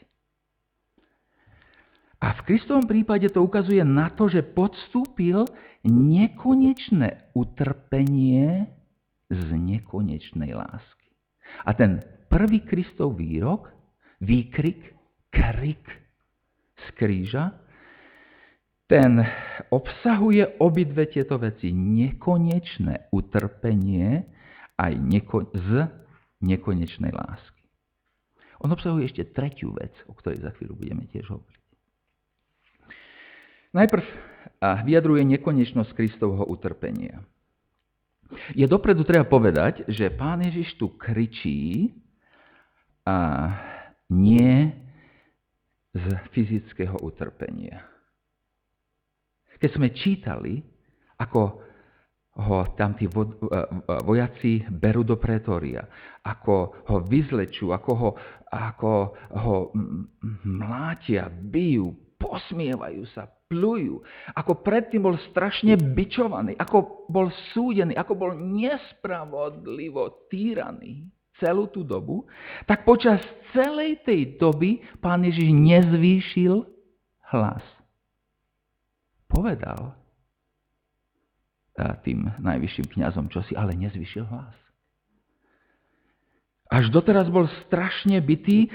A 2.21 2.37
v 2.39 2.45
Kristovom 2.47 2.87
prípade 2.87 3.27
to 3.33 3.43
ukazuje 3.43 3.83
na 3.83 4.07
to, 4.13 4.31
že 4.31 4.45
podstúpil 4.45 5.43
nekonečné 5.83 7.35
utrpenie 7.35 8.69
z 9.27 9.47
nekonečnej 9.51 10.55
lásky. 10.55 11.09
A 11.67 11.75
ten 11.75 11.99
prvý 12.31 12.63
Kristov 12.63 13.19
výrok, 13.19 13.67
výkrik, 14.23 14.95
krik 15.33 16.02
z 16.85 16.89
kríža, 16.95 17.45
ten 18.87 19.23
obsahuje 19.71 20.59
obidve 20.59 21.07
tieto 21.09 21.39
veci. 21.39 21.71
Nekonečné 21.71 23.09
utrpenie 23.09 24.27
aj 24.77 24.93
neko- 24.99 25.49
z 25.55 25.87
nekonečnej 26.43 27.09
lásky. 27.09 27.63
On 28.63 28.69
obsahuje 28.71 29.11
ešte 29.11 29.31
tretiu 29.31 29.75
vec, 29.75 29.91
o 30.07 30.13
ktorej 30.15 30.43
za 30.43 30.51
chvíľu 30.55 30.77
budeme 30.77 31.03
tiež 31.11 31.27
hovoriť. 31.31 31.63
Najprv 33.73 34.05
vyjadruje 34.61 35.23
nekonečnosť 35.25 35.91
Kristovho 35.97 36.45
utrpenia. 36.45 37.25
Je 38.53 38.65
dopredu 38.65 39.03
treba 39.03 39.25
povedať, 39.25 39.85
že 39.89 40.13
pán 40.13 40.41
Ježiš 40.45 40.77
tu 40.77 40.93
kričí 40.93 41.93
a 43.03 43.49
nie 44.09 44.82
z 45.93 46.05
fyzického 46.33 46.97
utrpenia. 47.05 47.85
Keď 49.61 49.69
sme 49.77 49.93
čítali, 49.93 50.59
ako 51.21 51.41
ho 52.33 52.59
tam 52.73 52.97
tí 52.97 53.05
vojaci 53.05 54.65
berú 54.73 55.05
do 55.05 55.21
pretória, 55.21 55.85
ako 56.25 56.83
ho 56.89 56.97
vyzlečú, 57.05 57.69
ako 57.69 57.91
ho, 57.93 58.09
ako 58.49 58.93
ho 59.37 59.55
mlátia, 60.41 61.29
bijú, 61.29 61.93
posmievajú 62.17 63.05
sa, 63.13 63.29
plujú, 63.45 64.01
ako 64.33 64.65
predtým 64.65 65.05
bol 65.05 65.13
strašne 65.29 65.77
bičovaný, 65.77 66.57
ako 66.57 67.05
bol 67.05 67.29
súdený, 67.53 67.93
ako 67.93 68.13
bol 68.17 68.31
nespravodlivo 68.33 70.25
týraný 70.25 71.05
celú 71.43 71.67
tú 71.67 71.83
dobu, 71.83 72.23
tak 72.63 72.87
počas 72.87 73.19
celej 73.51 73.99
tej 74.07 74.39
doby 74.39 74.79
pán 75.03 75.27
Ježiš 75.27 75.51
nezvýšil 75.51 76.63
hlas. 77.35 77.63
Povedal 79.27 79.99
tým 82.05 82.29
najvyšším 82.37 82.85
kňazom 82.85 83.27
čosi, 83.33 83.57
ale 83.57 83.73
nezvýšil 83.73 84.29
hlas. 84.29 84.55
Až 86.69 86.89
doteraz 86.89 87.29
bol 87.29 87.49
strašne 87.65 88.17
bitý, 88.21 88.69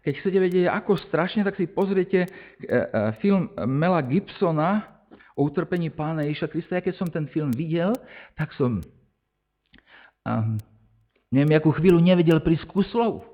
keď 0.00 0.12
chcete 0.22 0.38
vedieť, 0.38 0.66
ako 0.70 0.94
strašne, 1.02 1.42
tak 1.42 1.58
si 1.58 1.66
pozriete 1.66 2.24
e, 2.24 2.28
e, 2.30 2.78
film 3.18 3.50
Mela 3.66 3.98
Gibsona 4.06 4.86
o 5.34 5.42
utrpení 5.42 5.90
pána 5.90 6.22
Ježiša 6.30 6.46
Krista. 6.46 6.78
Ja 6.78 6.86
keď 6.86 6.94
som 6.94 7.10
ten 7.10 7.26
film 7.26 7.50
videl, 7.50 7.90
tak 8.38 8.54
som, 8.54 8.78
um, 10.22 10.56
neviem, 11.32 11.58
akú 11.58 11.74
chvíľu 11.74 11.98
nevedel 12.02 12.38
prísť 12.42 12.66
ku 12.70 12.82
slovu. 12.86 13.24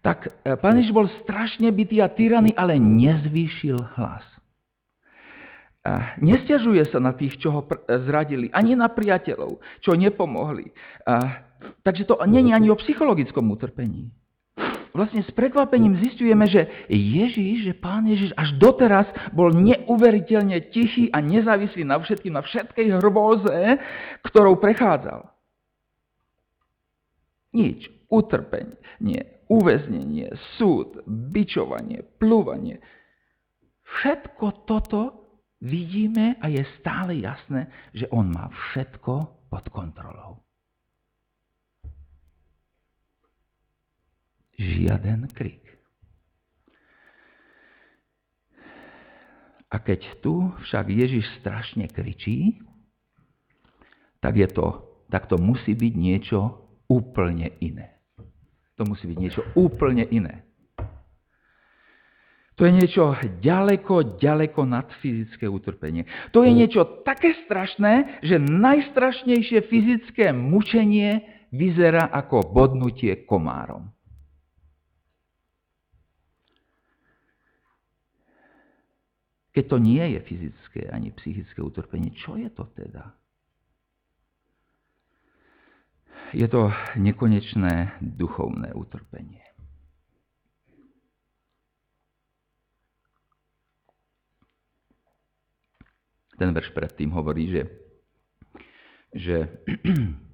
Tak 0.00 0.32
e, 0.44 0.56
pán 0.56 0.80
Ježiš 0.80 0.96
bol 0.96 1.06
strašne 1.24 1.68
bytý 1.68 2.00
a 2.00 2.08
tyraný, 2.08 2.56
ale 2.56 2.80
nezvýšil 2.80 3.76
hlas. 4.00 4.24
Nestiažuje 6.20 6.84
sa 6.92 7.00
na 7.00 7.16
tých, 7.16 7.40
čo 7.40 7.48
ho 7.56 7.60
zradili, 8.04 8.52
ani 8.52 8.76
na 8.76 8.92
priateľov, 8.92 9.64
čo 9.80 9.96
nepomohli. 9.96 10.76
Takže 11.80 12.04
to 12.04 12.20
není 12.28 12.52
ani 12.52 12.68
o 12.68 12.76
psychologickom 12.76 13.48
utrpení. 13.48 14.12
Vlastne 14.90 15.22
s 15.22 15.30
prekvapením 15.30 16.02
zistujeme, 16.02 16.50
že 16.50 16.66
Ježíš, 16.90 17.70
že 17.70 17.74
pán 17.78 18.10
Ježíš 18.10 18.34
až 18.34 18.58
doteraz 18.58 19.06
bol 19.30 19.54
neuveriteľne 19.54 20.70
tichý 20.74 21.10
a 21.14 21.22
nezávislý 21.22 21.86
na 21.86 22.02
všetkým, 22.02 22.34
na 22.34 22.42
všetkej 22.42 22.98
hrôze, 22.98 23.78
ktorou 24.26 24.58
prechádzal. 24.58 25.30
Nič. 27.54 28.00
Utrpenie, 28.10 28.74
nie, 28.98 29.22
uväznenie, 29.46 30.34
súd, 30.58 30.98
bičovanie, 31.06 32.02
plúvanie. 32.18 32.82
Všetko 33.86 34.66
toto 34.66 35.30
vidíme 35.62 36.34
a 36.42 36.50
je 36.50 36.66
stále 36.82 37.22
jasné, 37.22 37.70
že 37.94 38.10
on 38.10 38.34
má 38.34 38.50
všetko 38.50 39.46
pod 39.46 39.64
kontrolou. 39.70 40.42
Žiaden 44.60 45.32
krik. 45.32 45.64
A 49.70 49.78
keď 49.80 50.04
tu 50.20 50.52
však 50.66 50.92
Ježiš 50.92 51.24
strašne 51.40 51.88
kričí, 51.88 52.60
tak, 54.20 54.36
je 54.36 54.50
to, 54.50 54.84
tak 55.08 55.30
to 55.30 55.40
musí 55.40 55.72
byť 55.72 55.94
niečo 55.96 56.68
úplne 56.90 57.56
iné. 57.62 57.96
To 58.76 58.84
musí 58.84 59.08
byť 59.08 59.18
niečo 59.18 59.42
úplne 59.56 60.04
iné. 60.10 60.44
To 62.60 62.68
je 62.68 62.76
niečo 62.76 63.16
ďaleko, 63.40 64.20
ďaleko 64.20 64.68
nad 64.68 64.84
fyzické 65.00 65.48
utrpenie. 65.48 66.04
To 66.36 66.44
je 66.44 66.52
niečo 66.52 67.00
také 67.08 67.32
strašné, 67.48 68.20
že 68.20 68.36
najstrašnejšie 68.36 69.64
fyzické 69.64 70.36
mučenie 70.36 71.24
vyzerá 71.56 72.12
ako 72.12 72.52
bodnutie 72.52 73.24
komárom. 73.24 73.88
Keď 79.50 79.64
to 79.66 79.76
nie 79.82 80.04
je 80.14 80.20
fyzické 80.22 80.80
ani 80.94 81.10
psychické 81.10 81.58
utrpenie, 81.58 82.14
čo 82.14 82.38
je 82.38 82.46
to 82.54 82.70
teda? 82.70 83.14
Je 86.30 86.46
to 86.46 86.70
nekonečné 86.94 87.98
duchovné 87.98 88.70
utrpenie. 88.70 89.42
Ten 96.38 96.54
verš 96.54 96.70
predtým 96.72 97.10
hovorí, 97.12 97.50
že, 97.50 97.62
že 99.12 99.36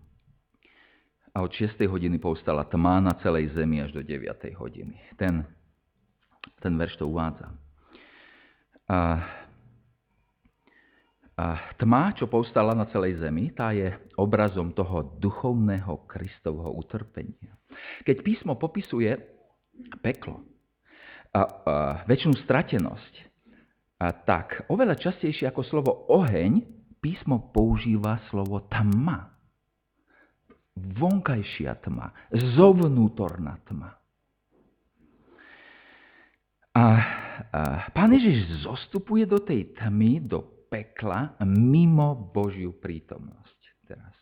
a 1.37 1.43
od 1.43 1.53
6. 1.53 1.77
hodiny 1.85 2.17
povstala 2.17 2.65
tma 2.65 3.01
na 3.01 3.17
celej 3.21 3.53
zemi 3.53 3.85
až 3.85 3.93
do 3.93 4.01
9. 4.01 4.25
hodiny. 4.57 4.97
Ten, 5.21 5.45
ten 6.61 6.73
verš 6.77 6.97
to 6.97 7.09
uvádza. 7.09 7.66
A, 8.87 9.01
a 11.37 11.47
tma, 11.77 12.15
čo 12.15 12.31
povstala 12.31 12.73
na 12.73 12.87
celej 12.89 13.19
zemi, 13.19 13.51
tá 13.51 13.75
je 13.75 13.91
obrazom 14.17 14.71
toho 14.73 15.19
duchovného 15.19 16.07
Kristovho 16.07 16.71
utrpenia. 16.79 17.55
Keď 18.07 18.17
písmo 18.23 18.55
popisuje 18.57 19.13
peklo 20.01 20.41
a, 21.35 21.41
a 21.41 21.45
väčšinu 22.07 22.39
stratenosť, 22.47 23.15
a 23.97 24.13
tak 24.13 24.69
oveľa 24.69 24.97
častejšie 25.01 25.49
ako 25.49 25.63
slovo 25.65 25.93
oheň, 26.13 26.63
písmo 27.01 27.49
používa 27.53 28.21
slovo 28.29 28.61
tma 28.69 29.37
vonkajšia 30.77 31.81
tma, 31.81 32.13
zovnútorná 32.31 33.57
tma. 33.65 33.97
A, 36.77 36.85
pán 37.93 38.11
Ježiš 38.15 38.67
zostupuje 38.67 39.29
do 39.29 39.41
tej 39.41 39.77
tmy, 39.77 40.25
do 40.25 40.67
pekla, 40.67 41.39
mimo 41.47 42.15
Božiu 42.15 42.75
prítomnosť 42.75 43.61
teraz. 43.87 44.15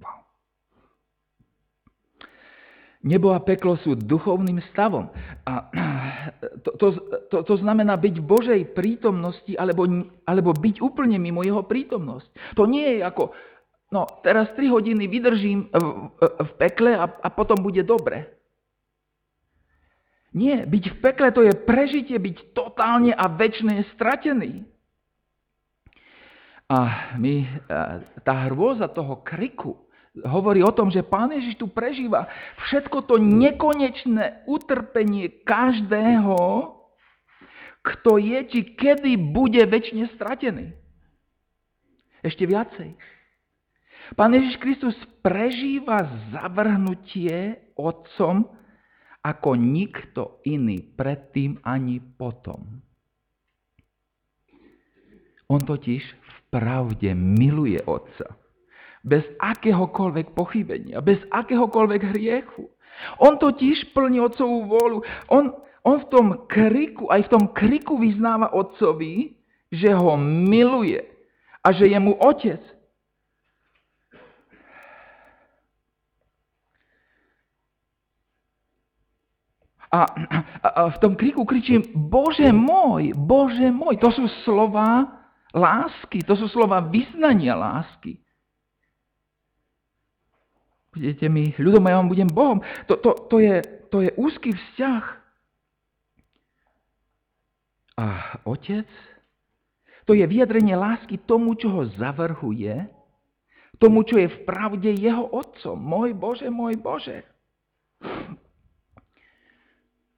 Wow. 0.00 0.30
Nebo 3.00 3.32
a 3.32 3.40
peklo 3.40 3.80
sú 3.80 3.96
duchovným 3.96 4.60
stavom. 4.72 5.08
A 5.48 5.52
to, 6.64 6.70
to, 6.76 6.86
to, 7.32 7.36
to 7.44 7.54
znamená 7.60 7.96
byť 7.96 8.14
v 8.20 8.28
Božej 8.28 8.60
prítomnosti 8.76 9.52
alebo, 9.56 9.88
alebo 10.28 10.50
byť 10.52 10.84
úplne 10.84 11.16
mimo 11.16 11.40
jeho 11.40 11.64
prítomnosť. 11.64 12.56
To 12.56 12.68
nie 12.68 12.98
je 12.98 13.00
ako 13.04 13.32
no 13.90 14.06
teraz 14.22 14.52
3 14.54 14.68
hodiny 14.68 15.08
vydržím 15.08 15.72
v, 15.72 15.86
v 16.20 16.50
pekle 16.60 16.92
a, 16.94 17.08
a 17.08 17.28
potom 17.32 17.58
bude 17.60 17.82
dobre. 17.82 18.39
Nie, 20.30 20.62
byť 20.62 20.84
v 20.94 20.96
pekle 21.02 21.34
to 21.34 21.42
je 21.42 21.54
prežitie, 21.54 22.14
byť 22.14 22.54
totálne 22.54 23.10
a 23.10 23.26
väčšine 23.26 23.82
stratený. 23.98 24.62
A 26.70 27.10
my, 27.18 27.50
tá 28.22 28.46
hrôza 28.46 28.86
toho 28.86 29.18
kriku 29.26 29.90
hovorí 30.22 30.62
o 30.62 30.70
tom, 30.70 30.86
že 30.86 31.02
Pán 31.02 31.34
Ježiš 31.34 31.58
tu 31.58 31.66
prežíva 31.66 32.30
všetko 32.66 33.10
to 33.10 33.18
nekonečné 33.18 34.46
utrpenie 34.46 35.42
každého, 35.42 36.38
kto 37.82 38.22
je, 38.22 38.38
či 38.54 38.60
kedy 38.78 39.18
bude 39.18 39.66
väčšine 39.66 40.14
stratený. 40.14 40.70
Ešte 42.22 42.46
viacej. 42.46 42.94
Pán 44.14 44.30
Ježiš 44.30 44.62
Kristus 44.62 44.94
prežíva 45.26 46.06
zavrhnutie 46.30 47.66
Otcom 47.74 48.59
ako 49.20 49.56
nikto 49.56 50.40
iný 50.48 50.80
predtým 50.80 51.60
ani 51.64 52.00
potom. 52.00 52.80
On 55.50 55.58
totiž 55.58 56.02
v 56.04 56.36
pravde 56.54 57.10
miluje 57.12 57.82
Otca. 57.84 58.38
Bez 59.02 59.26
akéhokoľvek 59.40 60.36
pochybenia, 60.36 61.02
bez 61.02 61.18
akéhokoľvek 61.32 62.14
hriechu. 62.14 62.68
On 63.18 63.34
totiž 63.34 63.96
plní 63.96 64.20
Otcovú 64.20 64.68
vôľu. 64.68 64.98
On, 65.32 65.44
on 65.82 65.96
v 66.04 66.06
tom 66.12 66.26
kriku, 66.46 67.08
aj 67.08 67.26
v 67.26 67.32
tom 67.32 67.44
kriku 67.56 67.96
vyznáva 67.96 68.52
Otcovi, 68.52 69.40
že 69.72 69.90
ho 69.90 70.14
miluje 70.20 71.00
a 71.64 71.72
že 71.72 71.88
je 71.88 71.98
mu 71.98 72.14
Otec. 72.20 72.60
A, 79.90 80.06
a, 80.06 80.38
a 80.62 80.80
v 80.94 80.98
tom 81.02 81.18
kriku 81.18 81.42
kričím, 81.42 81.82
Bože 81.90 82.54
môj, 82.54 83.10
Bože 83.14 83.74
môj. 83.74 83.98
To 83.98 84.14
sú 84.14 84.30
slova 84.46 85.10
lásky, 85.50 86.22
to 86.22 86.38
sú 86.38 86.46
slova 86.46 86.78
vyznania 86.78 87.58
lásky. 87.58 88.22
Budete 90.94 91.26
mi 91.30 91.54
ľudom, 91.54 91.86
ja 91.86 91.98
vám 91.98 92.10
budem 92.10 92.30
Bohom. 92.30 92.62
To, 92.86 92.98
to, 92.98 93.10
to, 93.30 93.36
je, 93.42 93.62
to 93.90 94.02
je 94.02 94.10
úzky 94.14 94.54
vzťah. 94.54 95.04
A 97.98 98.06
otec, 98.46 98.86
to 100.06 100.14
je 100.14 100.24
vyjadrenie 100.26 100.74
lásky 100.74 101.18
tomu, 101.18 101.54
čo 101.54 101.70
ho 101.70 101.82
zavrhuje, 101.94 102.90
tomu, 103.78 104.02
čo 104.02 104.18
je 104.18 104.26
v 104.26 104.38
pravde 104.42 104.90
jeho 104.90 105.30
otcom. 105.30 105.78
Môj 105.78 106.14
Bože, 106.14 106.46
môj 106.50 106.74
Bože. 106.78 107.22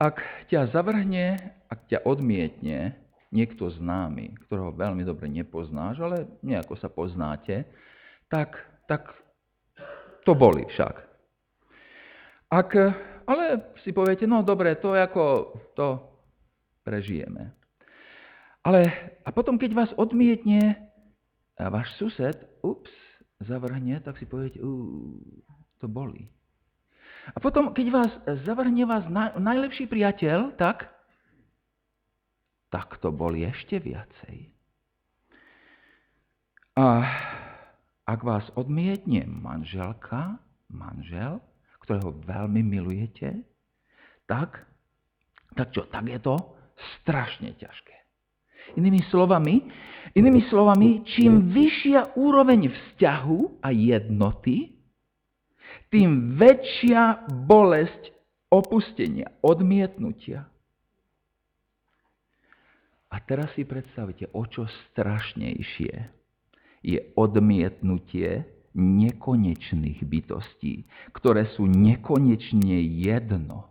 Ak 0.03 0.19
ťa 0.51 0.75
zavrhne, 0.75 1.39
ak 1.71 1.87
ťa 1.87 2.03
odmietne 2.03 2.99
niekto 3.31 3.71
známy, 3.71 4.35
ktorého 4.51 4.75
veľmi 4.75 5.07
dobre 5.07 5.31
nepoznáš, 5.31 6.03
ale 6.03 6.27
nejako 6.43 6.75
sa 6.75 6.91
poznáte, 6.91 7.63
tak, 8.27 8.59
tak 8.91 9.15
to 10.27 10.35
boli 10.35 10.67
však. 10.75 11.07
Ak, 12.51 12.75
ale 13.31 13.63
si 13.87 13.95
poviete, 13.95 14.27
no 14.27 14.43
dobre, 14.43 14.75
to 14.75 14.91
ako, 14.91 15.55
to 15.79 16.03
prežijeme. 16.83 17.55
Ale 18.67 18.91
a 19.23 19.31
potom, 19.31 19.55
keď 19.55 19.71
vás 19.71 19.91
odmietne 19.95 20.83
váš 21.55 21.95
sused, 21.95 22.43
ups, 22.59 22.91
zavrhne, 23.39 24.03
tak 24.03 24.19
si 24.19 24.27
poviete, 24.27 24.59
to 25.79 25.87
boli. 25.87 26.27
A 27.31 27.39
potom, 27.39 27.71
keď 27.71 27.87
vás 27.95 28.13
zavrhne 28.43 28.83
vás 28.83 29.07
najlepší 29.39 29.87
priateľ, 29.87 30.59
tak, 30.59 30.91
tak 32.75 32.99
to 32.99 33.15
boli 33.15 33.47
ešte 33.47 33.79
viacej. 33.79 34.51
A 36.75 36.87
ak 38.03 38.21
vás 38.27 38.43
odmietne 38.59 39.23
manželka, 39.29 40.43
manžel, 40.67 41.39
ktorého 41.87 42.11
veľmi 42.27 42.65
milujete, 42.65 43.45
tak, 44.27 44.67
tak 45.55 45.71
čo, 45.71 45.87
tak 45.87 46.11
je 46.11 46.19
to 46.19 46.35
strašne 47.03 47.55
ťažké. 47.55 47.97
Inými 48.79 49.03
slovami, 49.11 49.63
inými 50.17 50.43
slovami, 50.49 51.07
čím 51.07 51.53
vyššia 51.53 52.17
úroveň 52.19 52.73
vzťahu 52.73 53.63
a 53.63 53.69
jednoty, 53.71 54.82
tým 55.93 56.37
väčšia 56.41 57.29
bolesť 57.47 58.13
opustenia, 58.53 59.33
odmietnutia. 59.41 60.49
A 63.13 63.21
teraz 63.21 63.53
si 63.53 63.69
predstavte, 63.69 64.29
o 64.33 64.45
čo 64.49 64.65
strašnejšie 64.69 65.93
je 66.81 66.99
odmietnutie 67.13 68.49
nekonečných 68.73 70.01
bytostí, 70.01 70.89
ktoré 71.13 71.53
sú 71.53 71.69
nekonečne 71.69 72.81
jedno. 72.81 73.69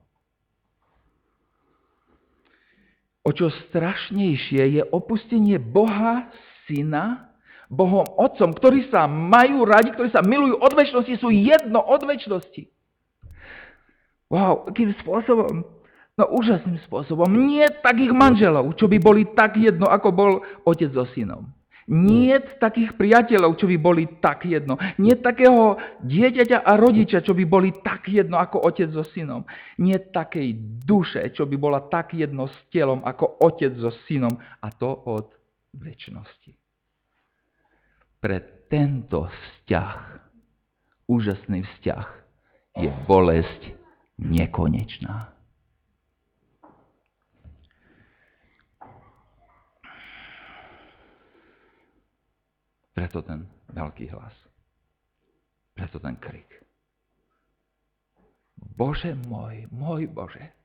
O 3.25 3.33
čo 3.33 3.49
strašnejšie 3.49 4.77
je 4.77 4.81
opustenie 4.93 5.57
Boha, 5.57 6.29
Syna 6.65 7.30
Bohom 7.71 8.03
Otcom, 8.19 8.51
ktorí 8.51 8.91
sa 8.91 9.07
majú 9.07 9.63
radi, 9.63 9.95
ktorí 9.95 10.11
sa 10.11 10.19
milujú 10.19 10.59
od 10.59 10.75
väčšnosti, 10.75 11.23
sú 11.23 11.31
jedno 11.31 11.79
od 11.79 12.03
väčšnosti. 12.03 12.67
Wow, 14.27 14.67
akým 14.67 14.91
spôsobom? 14.99 15.63
No 16.19 16.23
úžasným 16.35 16.83
spôsobom. 16.83 17.31
Nie 17.31 17.71
takých 17.79 18.11
manželov, 18.11 18.75
čo 18.75 18.91
by 18.91 18.99
boli 18.99 19.23
tak 19.31 19.55
jedno, 19.55 19.87
ako 19.87 20.07
bol 20.11 20.31
otec 20.67 20.91
so 20.91 21.07
synom. 21.15 21.47
Nie 21.87 22.39
takých 22.39 22.95
priateľov, 22.95 23.55
čo 23.59 23.67
by 23.67 23.77
boli 23.79 24.03
tak 24.19 24.43
jedno. 24.47 24.75
Nie 24.99 25.19
takého 25.19 25.79
dieťaťa 26.03 26.63
a 26.63 26.71
rodiča, 26.75 27.23
čo 27.23 27.35
by 27.35 27.43
boli 27.47 27.71
tak 27.83 28.07
jedno 28.11 28.39
ako 28.39 28.67
otec 28.67 28.91
so 28.91 29.03
synom. 29.15 29.47
Nie 29.79 29.99
takej 29.99 30.55
duše, 30.83 31.31
čo 31.31 31.47
by 31.47 31.55
bola 31.55 31.79
tak 31.87 32.15
jedno 32.15 32.51
s 32.51 32.55
telom 32.67 33.03
ako 33.03 33.39
otec 33.43 33.75
so 33.79 33.91
synom. 34.07 34.31
A 34.59 34.67
to 34.71 34.91
od 34.91 35.31
väčšnosti 35.75 36.60
pre 38.21 38.37
tento 38.69 39.25
vzťah, 39.27 39.97
úžasný 41.09 41.65
vzťah, 41.65 42.07
je 42.77 42.89
bolesť 43.09 43.75
nekonečná. 44.21 45.33
Preto 52.93 53.25
ten 53.25 53.49
veľký 53.73 54.13
hlas. 54.13 54.35
Preto 55.73 55.97
ten 55.97 56.13
krik. 56.21 56.61
Bože 58.77 59.17
môj, 59.25 59.65
môj 59.73 60.05
Bože. 60.05 60.60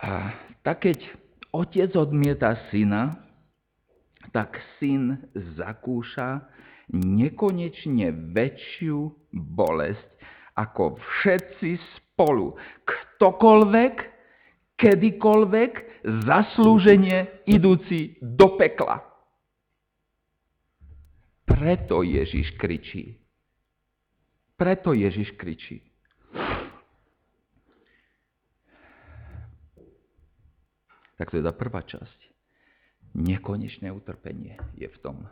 A 0.00 0.32
tak 0.64 0.88
keď 0.88 1.04
otec 1.52 1.92
odmieta 1.96 2.56
syna, 2.72 3.20
tak 4.32 4.56
syn 4.78 5.20
zakúša 5.56 6.44
nekonečne 6.92 8.32
väčšiu 8.34 9.12
bolesť 9.32 10.08
ako 10.56 10.96
všetci 10.98 11.70
spolu. 11.96 12.56
Ktokoľvek, 12.84 13.94
kedykoľvek, 14.76 15.72
zaslúženie 16.24 17.44
idúci 17.44 18.16
do 18.24 18.56
pekla. 18.56 19.04
Preto 21.44 22.00
Ježiš 22.00 22.56
kričí. 22.56 23.20
Preto 24.56 24.96
Ježiš 24.96 25.34
kričí. 25.36 25.89
Tak 31.20 31.36
tá 31.36 31.52
prvá 31.52 31.84
časť. 31.84 32.32
Nekonečné 33.12 33.92
utrpenie 33.92 34.56
je 34.72 34.88
v 34.88 34.96
tom, 35.04 35.28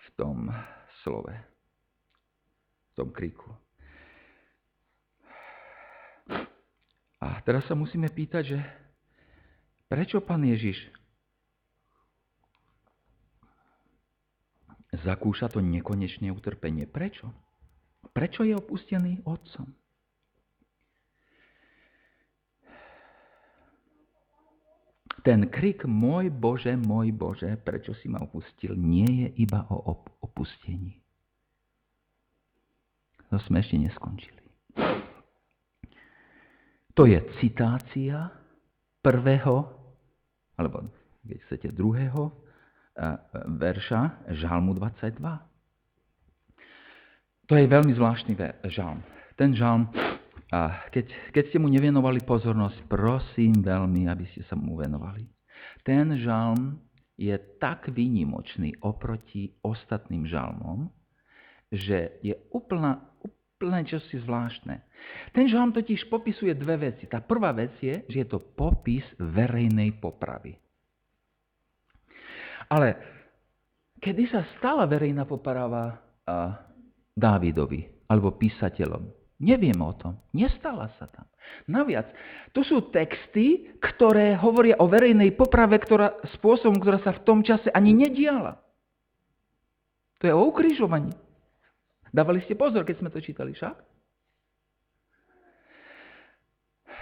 v 0.00 0.08
tom 0.16 0.48
slove, 1.04 1.36
v 2.88 2.92
tom 2.96 3.12
kriku. 3.12 3.52
A 7.20 7.44
teraz 7.44 7.68
sa 7.68 7.76
musíme 7.76 8.08
pýtať, 8.08 8.56
že 8.56 8.58
prečo 9.84 10.24
pán 10.24 10.40
Ježiš 10.48 10.80
zakúša 15.04 15.52
to 15.52 15.60
nekonečné 15.60 16.32
utrpenie? 16.32 16.88
Prečo? 16.88 17.28
Prečo 18.16 18.48
je 18.48 18.56
opustený 18.56 19.20
otcom? 19.28 19.83
Ten 25.24 25.48
krik 25.48 25.88
môj 25.88 26.28
Bože, 26.28 26.76
môj 26.76 27.08
Bože, 27.16 27.56
prečo 27.56 27.96
si 27.96 28.12
ma 28.12 28.20
opustil, 28.20 28.76
nie 28.76 29.08
je 29.24 29.48
iba 29.48 29.64
o 29.72 29.96
op- 29.96 30.12
opustení. 30.20 31.00
No 33.32 33.40
sme 33.40 33.64
ešte 33.64 33.80
neskončili. 33.80 34.44
To 36.94 37.08
je 37.08 37.18
citácia 37.40 38.30
prvého, 39.00 39.66
alebo 40.60 40.92
keď 41.24 41.38
chcete 41.48 41.68
druhého, 41.72 42.30
verša 43.58 44.30
Žalmu 44.38 44.76
22. 44.78 45.18
To 47.44 47.52
je 47.58 47.66
veľmi 47.66 47.92
zvláštny 47.92 48.38
žalm. 48.70 49.02
Ten 49.34 49.52
žalm 49.52 49.90
a 50.52 50.88
keď, 50.92 51.32
keď 51.32 51.44
ste 51.48 51.58
mu 51.62 51.72
nevenovali 51.72 52.20
pozornosť, 52.22 52.84
prosím 52.88 53.64
veľmi, 53.64 54.06
aby 54.10 54.24
ste 54.28 54.44
sa 54.44 54.54
mu 54.54 54.76
venovali. 54.76 55.24
Ten 55.80 56.16
žalm 56.20 56.80
je 57.16 57.34
tak 57.62 57.88
výnimočný 57.88 58.76
oproti 58.82 59.54
ostatným 59.62 60.26
žalmom, 60.26 60.90
že 61.70 62.20
je 62.20 62.34
úplná, 62.52 63.00
úplne 63.24 63.86
čosi 63.86 64.20
zvláštne. 64.20 64.82
Ten 65.32 65.46
žalm 65.48 65.72
totiž 65.72 66.10
popisuje 66.12 66.52
dve 66.54 66.90
veci. 66.92 67.08
Tá 67.08 67.22
prvá 67.22 67.54
vec 67.54 67.74
je, 67.80 68.04
že 68.08 68.24
je 68.24 68.28
to 68.28 68.40
popis 68.40 69.04
verejnej 69.16 69.96
popravy. 70.00 70.56
Ale 72.68 72.96
kedy 74.00 74.24
sa 74.32 74.42
stala 74.56 74.88
verejná 74.88 75.28
poprava 75.28 76.00
Dávidovi 77.12 78.08
alebo 78.08 78.34
písateľom? 78.34 79.23
Nevieme 79.42 79.82
o 79.82 79.94
tom. 79.94 80.14
Nestala 80.30 80.94
sa 80.94 81.10
tam. 81.10 81.26
Naviac, 81.66 82.06
to 82.54 82.62
sú 82.62 82.94
texty, 82.94 83.74
ktoré 83.82 84.38
hovoria 84.38 84.78
o 84.78 84.86
verejnej 84.86 85.34
poprave, 85.34 85.82
ktorá, 85.82 86.14
spôsobom, 86.38 86.78
ktorá 86.78 87.02
sa 87.02 87.12
v 87.12 87.22
tom 87.26 87.42
čase 87.42 87.68
ani 87.74 87.92
nediala. 87.92 88.62
To 90.22 90.30
je 90.30 90.34
o 90.34 90.46
ukrižovaní. 90.46 91.10
Dávali 92.14 92.46
ste 92.46 92.54
pozor, 92.54 92.86
keď 92.86 93.02
sme 93.02 93.10
to 93.10 93.18
čítali 93.18 93.50
však? 93.52 93.74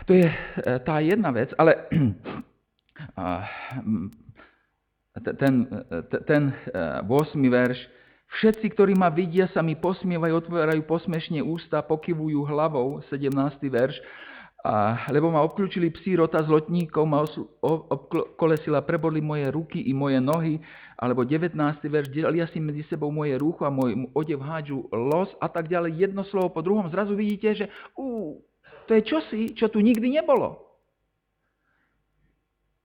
To 0.08 0.12
je 0.16 0.26
e, 0.26 0.34
tá 0.82 0.98
jedna 0.98 1.30
vec, 1.30 1.54
ale 1.54 1.86
ten, 5.38 5.54
ten 6.26 6.42
8. 6.50 7.06
E, 7.06 7.46
verš 7.46 7.78
Všetci, 8.32 8.72
ktorí 8.72 8.96
ma 8.96 9.12
vidia, 9.12 9.44
sa 9.52 9.60
mi 9.60 9.76
posmievajú, 9.76 10.32
otvárajú 10.40 10.82
posmešne 10.88 11.44
ústa, 11.44 11.84
pokyvujú 11.84 12.48
hlavou, 12.48 13.04
17. 13.12 13.28
verš, 13.68 14.00
a, 14.62 15.04
lebo 15.10 15.28
ma 15.28 15.42
obklúčili 15.42 15.90
psí 15.90 16.16
rota 16.16 16.40
s 16.40 16.48
lotníkov, 16.48 17.04
ma 17.04 17.26
obkolesila, 17.60 18.86
prebodli 18.86 19.20
moje 19.20 19.50
ruky 19.52 19.84
i 19.84 19.92
moje 19.92 20.22
nohy, 20.22 20.62
alebo 20.96 21.26
19. 21.26 21.52
verš, 21.82 22.08
delia 22.14 22.46
si 22.48 22.62
medzi 22.62 22.86
sebou 22.86 23.10
moje 23.10 23.36
rúcho 23.36 23.66
a 23.66 23.74
môj 23.74 24.08
odev 24.14 24.38
hádžu 24.38 24.86
los 24.94 25.28
a 25.42 25.50
tak 25.50 25.66
ďalej, 25.66 26.08
jedno 26.08 26.22
slovo 26.30 26.54
po 26.54 26.62
druhom. 26.62 26.88
Zrazu 26.88 27.18
vidíte, 27.18 27.52
že 27.52 27.66
ú, 27.98 28.38
to 28.86 28.94
je 28.96 29.02
čosi, 29.02 29.42
čo 29.52 29.66
tu 29.68 29.82
nikdy 29.82 30.08
nebolo. 30.08 30.72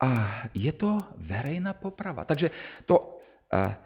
A 0.01 0.09
je 0.53 0.69
to 0.73 0.97
verejná 1.29 1.77
poprava. 1.77 2.25
Takže 2.25 2.49
to, 2.89 3.21
a, 3.53 3.77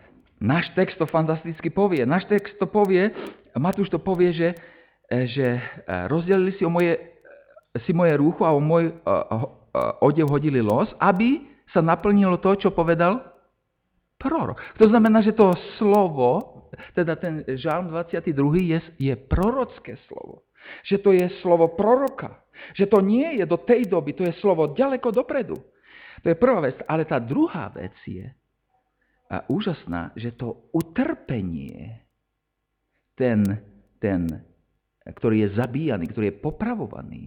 Náš 0.41 0.73
text 0.73 0.97
to 0.97 1.05
fantasticky 1.05 1.69
povie. 1.69 2.01
Náš 2.01 2.25
text 2.25 2.57
to 2.57 2.65
povie, 2.65 3.13
Matúš 3.53 3.93
to 3.93 4.01
povie, 4.01 4.33
že, 4.33 4.49
e, 5.05 5.29
že 5.29 5.47
e, 5.53 5.61
rozdelili 6.09 6.57
si, 6.57 6.65
o 6.65 6.71
moje, 6.73 6.97
si 7.85 7.93
moje 7.93 8.17
rúcho 8.17 8.41
a 8.41 8.55
o 8.55 8.57
môj 8.57 8.89
e, 8.89 8.93
odev 10.01 10.33
hodili 10.33 10.59
los, 10.59 10.89
aby 10.97 11.45
sa 11.69 11.85
naplnilo 11.85 12.41
to, 12.41 12.57
čo 12.57 12.73
povedal 12.73 13.21
prorok. 14.17 14.57
To 14.81 14.89
znamená, 14.89 15.21
že 15.21 15.37
to 15.37 15.53
slovo, 15.77 16.65
teda 16.97 17.17
ten 17.21 17.45
žalm 17.61 17.93
22. 17.93 18.33
je, 18.65 18.79
je 18.97 19.13
prorocké 19.17 19.97
slovo. 20.09 20.45
Že 20.85 20.97
to 21.01 21.09
je 21.17 21.25
slovo 21.41 21.73
proroka. 21.73 22.41
Že 22.77 22.85
to 22.93 22.99
nie 23.01 23.41
je 23.41 23.45
do 23.49 23.57
tej 23.57 23.89
doby, 23.89 24.13
to 24.13 24.25
je 24.25 24.33
slovo 24.37 24.77
ďaleko 24.77 25.09
dopredu. 25.09 25.57
To 26.21 26.27
je 26.29 26.37
prvá 26.37 26.61
vec. 26.61 26.77
Ale 26.85 27.09
tá 27.09 27.17
druhá 27.17 27.73
vec 27.73 27.93
je, 28.05 28.29
úžasná, 29.47 30.11
že 30.19 30.35
to 30.35 30.67
utrpenie, 30.75 32.03
ten, 33.15 33.63
ten, 34.03 34.27
ktorý 35.07 35.47
je 35.47 35.49
zabíjaný, 35.55 36.11
ktorý 36.11 36.25
je 36.33 36.41
popravovaný, 36.41 37.23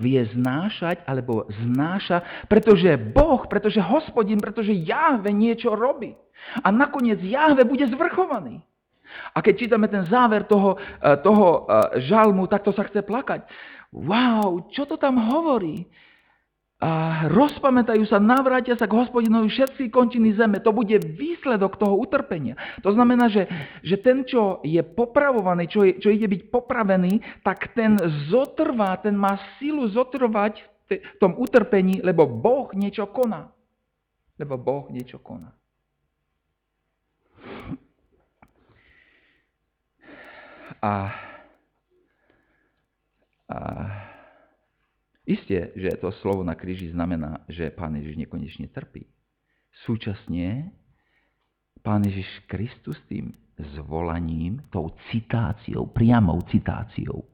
vie 0.00 0.24
znášať 0.32 1.04
alebo 1.04 1.44
znáša, 1.52 2.24
pretože 2.48 2.96
Boh, 2.96 3.44
pretože 3.44 3.82
hospodin, 3.84 4.40
pretože 4.40 4.72
Jahve 4.72 5.28
niečo 5.34 5.76
robí. 5.76 6.16
A 6.64 6.72
nakoniec 6.72 7.20
Jahve 7.20 7.68
bude 7.68 7.84
zvrchovaný. 7.92 8.64
A 9.36 9.44
keď 9.44 9.54
čítame 9.60 9.86
ten 9.92 10.08
záver 10.08 10.48
toho, 10.48 10.80
eh, 10.80 11.16
toho 11.20 11.68
eh, 11.68 12.00
žalmu, 12.08 12.48
tak 12.48 12.64
to 12.64 12.72
sa 12.72 12.88
chce 12.88 13.04
plakať. 13.04 13.44
Wow, 13.92 14.72
čo 14.72 14.88
to 14.88 14.96
tam 14.96 15.20
hovorí? 15.20 15.84
A 16.82 17.24
rozpamätajú 17.30 18.02
sa, 18.10 18.18
navrátia 18.18 18.74
sa 18.74 18.90
k 18.90 18.98
hospodinovi 18.98 19.46
všetky 19.46 19.86
končiny 19.86 20.34
zeme. 20.34 20.58
To 20.58 20.74
bude 20.74 20.98
výsledok 20.98 21.78
toho 21.78 21.94
utrpenia. 21.94 22.58
To 22.82 22.90
znamená, 22.90 23.30
že, 23.30 23.46
že 23.86 24.02
ten, 24.02 24.26
čo 24.26 24.58
je 24.66 24.82
popravovaný, 24.82 25.70
čo, 25.70 25.86
je, 25.86 26.02
čo 26.02 26.10
ide 26.10 26.26
byť 26.26 26.50
popravený, 26.50 27.22
tak 27.46 27.70
ten 27.78 27.94
zotrvá, 28.26 28.98
ten 28.98 29.14
má 29.14 29.38
silu 29.62 29.86
zotrvať 29.86 30.58
v 30.90 31.16
tom 31.22 31.38
utrpení, 31.38 32.02
lebo 32.02 32.26
Boh 32.26 32.74
niečo 32.74 33.06
koná. 33.06 33.54
Lebo 34.34 34.58
Boh 34.58 34.90
niečo 34.90 35.22
koná. 35.22 35.54
A, 40.82 41.14
a 43.46 43.58
Isté, 45.22 45.70
že 45.78 45.94
to 46.02 46.10
slovo 46.18 46.42
na 46.42 46.58
kríži 46.58 46.90
znamená, 46.90 47.46
že 47.46 47.70
Pán 47.70 47.94
Ježiš 47.94 48.18
nekonečne 48.26 48.66
trpí. 48.66 49.06
Súčasne 49.86 50.74
Pán 51.82 52.02
Ježiš 52.02 52.26
Kristus 52.50 52.98
tým 53.06 53.30
zvolaním, 53.74 54.62
tou 54.74 54.90
citáciou, 55.10 55.86
priamou 55.90 56.42
citáciou 56.50 57.26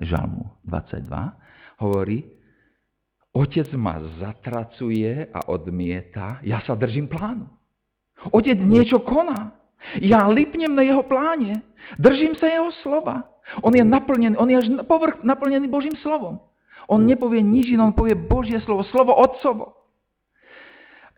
Žalmu 0.00 0.50
22, 0.64 1.06
hovorí, 1.84 2.24
Otec 3.30 3.70
ma 3.78 4.02
zatracuje 4.18 5.30
a 5.30 5.46
odmieta, 5.46 6.42
ja 6.42 6.58
sa 6.66 6.74
držím 6.74 7.06
plánu. 7.06 7.46
Otec 8.34 8.58
niečo 8.58 8.98
koná. 9.06 9.54
Ja 10.02 10.26
lipnem 10.26 10.74
na 10.74 10.82
jeho 10.82 11.06
pláne. 11.06 11.62
Držím 11.96 12.34
sa 12.34 12.50
jeho 12.50 12.74
slova. 12.82 13.30
On 13.62 13.70
je 13.70 13.86
naplnený, 13.86 14.34
on 14.34 14.50
je 14.50 14.56
až 14.58 14.66
povrch 14.84 15.22
naplnený 15.22 15.70
Božím 15.70 15.94
slovom. 16.02 16.42
On 16.90 17.06
nepovie 17.06 17.38
nič 17.38 17.70
iné, 17.70 17.86
on 17.86 17.94
povie 17.94 18.18
Božie 18.18 18.58
slovo, 18.66 18.82
slovo 18.82 19.14
Otcovo. 19.14 19.78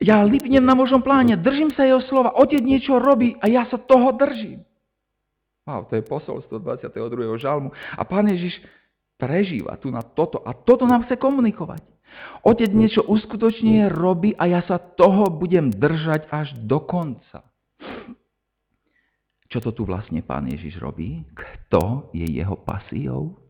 Ja 0.02 0.20
lipnem 0.26 0.60
na 0.60 0.76
Božom 0.76 1.00
pláne, 1.00 1.40
držím 1.40 1.72
sa 1.72 1.88
jeho 1.88 2.04
slova, 2.04 2.34
otec 2.36 2.60
niečo 2.60 3.00
robí 3.00 3.38
a 3.40 3.48
ja 3.48 3.64
sa 3.70 3.80
toho 3.80 4.12
držím. 4.12 4.66
Wow, 5.62 5.86
to 5.86 5.96
je 5.96 6.02
posolstvo 6.02 6.58
22. 6.58 7.38
žalmu. 7.38 7.70
A 7.94 8.02
pán 8.02 8.26
Ježiš 8.26 8.58
prežíva 9.14 9.78
tu 9.78 9.94
na 9.94 10.02
toto 10.02 10.42
a 10.42 10.50
toto 10.52 10.90
nám 10.90 11.06
chce 11.06 11.14
komunikovať. 11.16 11.86
Otec 12.42 12.68
niečo 12.74 13.06
uskutočne 13.06 13.86
robí 13.88 14.34
a 14.34 14.50
ja 14.50 14.60
sa 14.66 14.76
toho 14.76 15.30
budem 15.30 15.70
držať 15.70 16.28
až 16.28 16.52
do 16.58 16.82
konca. 16.82 17.46
Čo 19.46 19.58
to 19.62 19.70
tu 19.70 19.82
vlastne 19.86 20.18
pán 20.26 20.50
Ježiš 20.50 20.82
robí? 20.82 21.22
Kto 21.32 22.10
je 22.10 22.26
jeho 22.26 22.58
pasiou? 22.58 23.41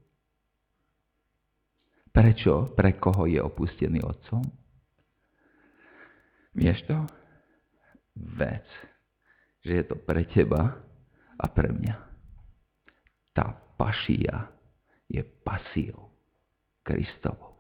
Prečo? 2.12 2.77
Pre 2.77 2.92
koho 3.01 3.25
je 3.25 3.40
opustený 3.40 4.05
otcom? 4.05 4.44
Vieš 6.53 6.85
to? 6.85 6.96
Vec, 8.37 8.68
že 9.64 9.81
je 9.81 9.85
to 9.88 9.96
pre 9.96 10.29
teba 10.29 10.77
a 11.40 11.44
pre 11.48 11.72
mňa. 11.72 11.96
Tá 13.33 13.57
pašia 13.81 14.53
je 15.09 15.25
pasiou 15.25 16.12
Kristovou. 16.85 17.57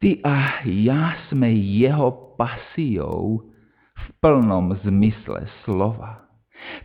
Ty 0.00 0.24
a 0.24 0.64
ja 0.64 1.20
sme 1.28 1.52
jeho 1.52 2.38
pasiou 2.38 3.50
v 3.98 4.04
plnom 4.22 4.78
zmysle 4.86 5.50
slova. 5.66 6.24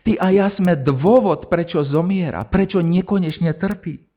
Ty 0.02 0.18
a 0.18 0.26
ja 0.34 0.46
sme 0.52 0.74
dôvod, 0.76 1.46
prečo 1.46 1.86
zomiera, 1.86 2.42
prečo 2.44 2.82
nekonečne 2.82 3.54
trpí. 3.54 4.13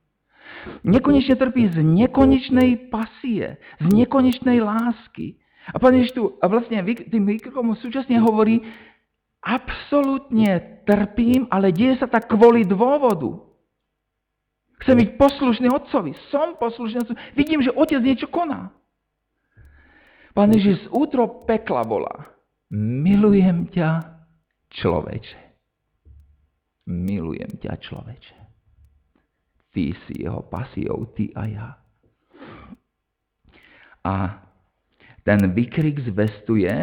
Nekonečne 0.83 1.35
trpí 1.35 1.69
z 1.71 1.79
nekonečnej 1.81 2.91
pasie, 2.91 3.57
z 3.81 3.85
nekonečnej 3.87 4.61
lásky. 4.61 5.37
A 5.71 5.77
pán 5.79 5.95
Ježiš 5.99 6.15
tu 6.15 6.23
a 6.39 6.45
vlastne 6.47 6.79
tým 6.83 7.27
výkrikom 7.27 7.75
súčasne 7.75 8.19
hovorí, 8.23 8.63
absolútne 9.43 10.83
trpím, 10.87 11.47
ale 11.51 11.75
deje 11.75 11.99
sa 11.99 12.07
tak 12.07 12.31
kvôli 12.31 12.63
dôvodu. 12.63 13.43
Chcem 14.83 14.95
byť 15.03 15.09
poslušný 15.17 15.67
otcovi. 15.73 16.13
Som 16.29 16.55
poslušný. 16.55 17.09
Vidím, 17.33 17.65
že 17.65 17.73
otec 17.73 17.99
niečo 17.99 18.29
koná. 18.29 18.69
Pán 20.37 20.53
Ježiš 20.53 20.85
z 20.85 20.87
útro 20.93 21.49
pekla 21.49 21.81
volá. 21.81 22.29
Milujem 22.69 23.65
ťa, 23.73 24.21
človeče. 24.69 25.39
Milujem 26.87 27.57
ťa, 27.57 27.73
človeče. 27.81 28.46
Ty 29.77 29.93
si 30.09 30.25
jeho 30.25 30.41
pasiou, 30.41 31.05
ty 31.13 31.29
a 31.37 31.45
ja. 31.45 31.69
A 34.01 34.41
ten 35.21 35.53
výkrik 35.53 36.01
zvestuje, 36.01 36.73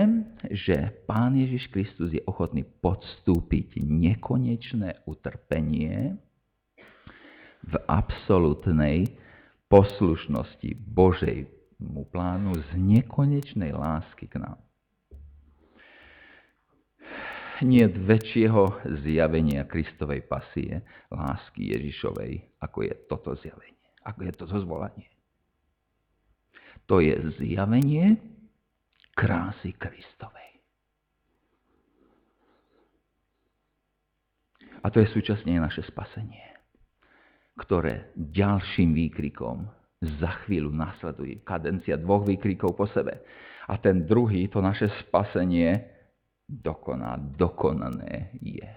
že 0.55 0.95
Pán 1.03 1.35
Ježiš 1.35 1.75
Kristus 1.75 2.15
je 2.15 2.23
ochotný 2.23 2.63
podstúpiť 2.63 3.83
nekonečné 3.83 5.03
utrpenie 5.11 6.15
v 7.67 7.75
absolútnej 7.91 9.11
poslušnosti 9.67 10.71
Božejmu 10.79 12.07
plánu 12.15 12.55
z 12.55 12.69
nekonečnej 12.79 13.75
lásky 13.75 14.31
k 14.31 14.39
nám. 14.39 14.63
Nie 17.63 17.87
väčšieho 17.87 18.83
zjavenia 19.07 19.63
Kristovej 19.71 20.27
pasie, 20.27 20.83
lásky 21.07 21.71
Ježišovej, 21.71 22.59
ako 22.59 22.79
je 22.83 22.93
toto 23.07 23.31
zjavenie, 23.39 23.87
ako 24.03 24.21
je 24.27 24.33
toto 24.35 24.57
zvolanie. 24.59 25.07
To 26.91 26.99
je 26.99 27.15
zjavenie 27.39 28.19
krásy 29.15 29.71
Kristovej. 29.79 30.59
A 34.85 34.93
to 34.93 35.01
je 35.01 35.09
súčasne 35.15 35.57
naše 35.57 35.81
spasenie, 35.87 36.45
ktoré 37.57 38.13
ďalším 38.19 38.93
výkrikom 38.93 39.65
za 40.21 40.45
chvíľu 40.45 40.75
nasleduje. 40.75 41.41
Kadencia 41.41 41.97
dvoch 41.97 42.29
výkrikov 42.29 42.77
po 42.77 42.85
sebe. 42.91 43.25
A 43.65 43.81
ten 43.81 44.05
druhý, 44.05 44.45
to 44.53 44.61
naše 44.61 44.93
spasenie, 45.07 45.94
dokoná, 46.49 47.17
dokonané 47.17 48.35
je. 48.41 48.71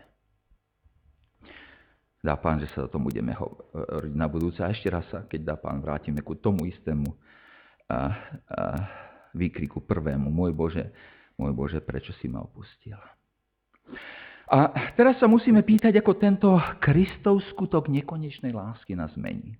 Dá 2.24 2.36
pán, 2.36 2.60
že 2.60 2.68
sa 2.74 2.90
o 2.90 2.92
tom 2.92 3.08
budeme 3.08 3.32
hovoriť 3.32 4.14
na 4.18 4.28
budúce. 4.28 4.60
A 4.60 4.74
ešte 4.74 4.92
raz 4.92 5.06
sa, 5.08 5.24
keď 5.24 5.54
dá 5.54 5.56
pán, 5.56 5.80
vrátime 5.80 6.20
ku 6.26 6.36
tomu 6.36 6.68
istému 6.68 7.08
a, 7.88 7.96
a, 7.96 8.02
výkriku 9.32 9.86
prvému, 9.86 10.28
môj 10.28 10.52
Bože, 10.52 10.92
môj 11.40 11.54
Bože, 11.54 11.80
prečo 11.80 12.12
si 12.18 12.28
ma 12.28 12.44
opustil? 12.44 12.98
A 14.48 14.72
teraz 14.96 15.20
sa 15.20 15.28
musíme 15.28 15.64
pýtať, 15.64 15.96
ako 16.00 16.12
tento 16.20 16.50
Kristov 16.80 17.44
skutok 17.52 17.92
nekonečnej 17.92 18.56
lásky 18.56 18.96
nás 18.96 19.12
mení. 19.16 19.60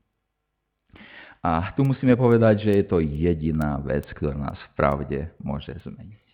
A 1.44 1.72
tu 1.78 1.88
musíme 1.88 2.20
povedať, 2.20 2.68
že 2.68 2.72
je 2.82 2.86
to 2.88 2.98
jediná 3.00 3.80
vec, 3.80 4.04
ktorá 4.12 4.36
nás 4.36 4.60
v 4.60 4.70
pravde 4.76 5.20
môže 5.40 5.72
zmeniť. 5.86 6.27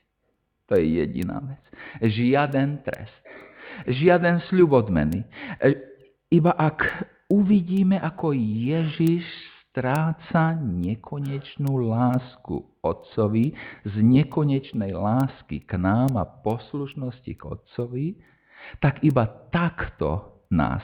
To 0.73 0.81
je 0.81 1.05
jediná 1.05 1.37
vec. 1.37 1.61
Žiaden 2.01 2.81
trest. 2.81 3.13
Žiaden 3.85 4.41
sľub 4.49 4.73
odmeny. 4.73 5.21
Iba 6.33 6.49
ak 6.49 6.81
uvidíme, 7.29 8.01
ako 8.01 8.33
Ježiš 8.41 9.21
stráca 9.69 10.57
nekonečnú 10.57 11.77
lásku 11.93 12.65
Otcovi, 12.81 13.53
z 13.85 13.95
nekonečnej 14.01 14.97
lásky 14.97 15.61
k 15.61 15.77
nám 15.77 16.17
a 16.17 16.25
poslušnosti 16.25 17.33
k 17.37 17.41
Otcovi, 17.45 18.17
tak 18.81 19.05
iba 19.05 19.29
takto 19.53 20.41
nás 20.49 20.81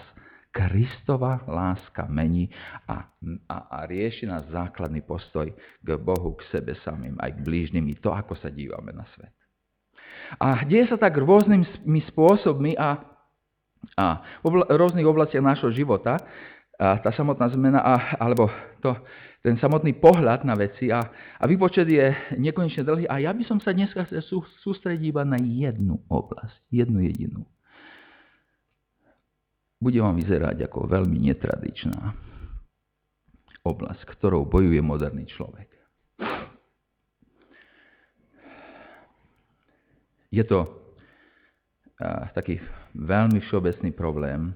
Kristova 0.53 1.41
láska 1.49 2.05
mení 2.05 2.45
a, 2.85 3.09
a, 3.49 3.57
a 3.73 3.77
rieši 3.89 4.29
nás 4.29 4.45
základný 4.53 5.01
postoj 5.01 5.49
k 5.81 5.89
Bohu, 5.97 6.37
k 6.37 6.45
sebe 6.53 6.77
samým, 6.85 7.17
aj 7.17 7.37
k 7.37 7.39
blížnym, 7.41 7.89
to, 7.97 8.13
ako 8.13 8.37
sa 8.37 8.53
dívame 8.53 8.93
na 8.93 9.09
svet. 9.17 9.33
A 10.37 10.61
deje 10.67 10.93
sa 10.93 10.97
tak 11.01 11.17
rôznymi 11.17 11.99
spôsobmi 12.13 12.77
a, 12.77 13.01
a 13.97 14.05
v 14.45 14.61
rôznych 14.69 15.07
oblastiach 15.07 15.41
nášho 15.41 15.73
života, 15.73 16.21
a 16.79 16.95
tá 17.01 17.11
samotná 17.11 17.51
zmena, 17.51 17.83
a, 17.83 18.15
alebo 18.21 18.47
to, 18.79 18.95
ten 19.43 19.55
samotný 19.59 19.95
pohľad 19.99 20.43
na 20.43 20.55
veci 20.55 20.91
a, 20.91 20.99
a 21.39 21.43
výpočet 21.47 21.87
je 21.87 22.11
nekonečne 22.35 22.83
dlhý 22.83 23.05
a 23.07 23.23
ja 23.23 23.31
by 23.31 23.43
som 23.47 23.59
sa 23.59 23.71
dneska 23.71 24.07
chcel 24.07 24.23
sú, 24.23 24.43
sústrediť 24.63 25.15
iba 25.15 25.23
na 25.23 25.39
jednu 25.39 25.99
oblasť, 26.11 26.59
jednu 26.71 27.03
jedinú. 27.03 27.43
Bude 29.79 30.03
vám 30.03 30.19
vyzerať 30.19 30.67
ako 30.67 30.91
veľmi 30.91 31.19
netradičná 31.31 32.15
oblasť, 33.63 34.03
ktorou 34.11 34.43
bojuje 34.43 34.79
moderný 34.83 35.23
človek. 35.27 35.78
Je 40.29 40.45
to 40.45 40.65
a, 41.99 42.29
taký 42.33 42.61
veľmi 42.93 43.43
všeobecný 43.43 43.91
problém, 43.93 44.55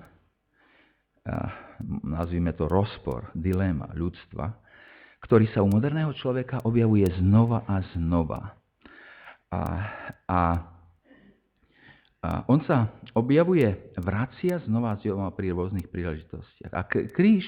nazvime 2.04 2.52
to 2.52 2.68
rozpor, 2.68 3.32
dilema 3.32 3.88
ľudstva, 3.96 4.52
ktorý 5.24 5.48
sa 5.56 5.64
u 5.64 5.72
moderného 5.72 6.12
človeka 6.12 6.68
objavuje 6.68 7.08
znova 7.24 7.64
a 7.64 7.80
znova. 7.96 8.60
A, 9.54 9.62
a, 10.28 10.40
a 12.20 12.30
on 12.52 12.60
sa 12.68 12.92
objavuje, 13.16 13.96
vracia 13.96 14.60
znova 14.68 14.96
a 14.96 15.00
znova 15.00 15.32
pri 15.32 15.56
rôznych 15.56 15.88
príležitostiach. 15.88 16.76
A 16.76 16.84
kríž 16.92 17.48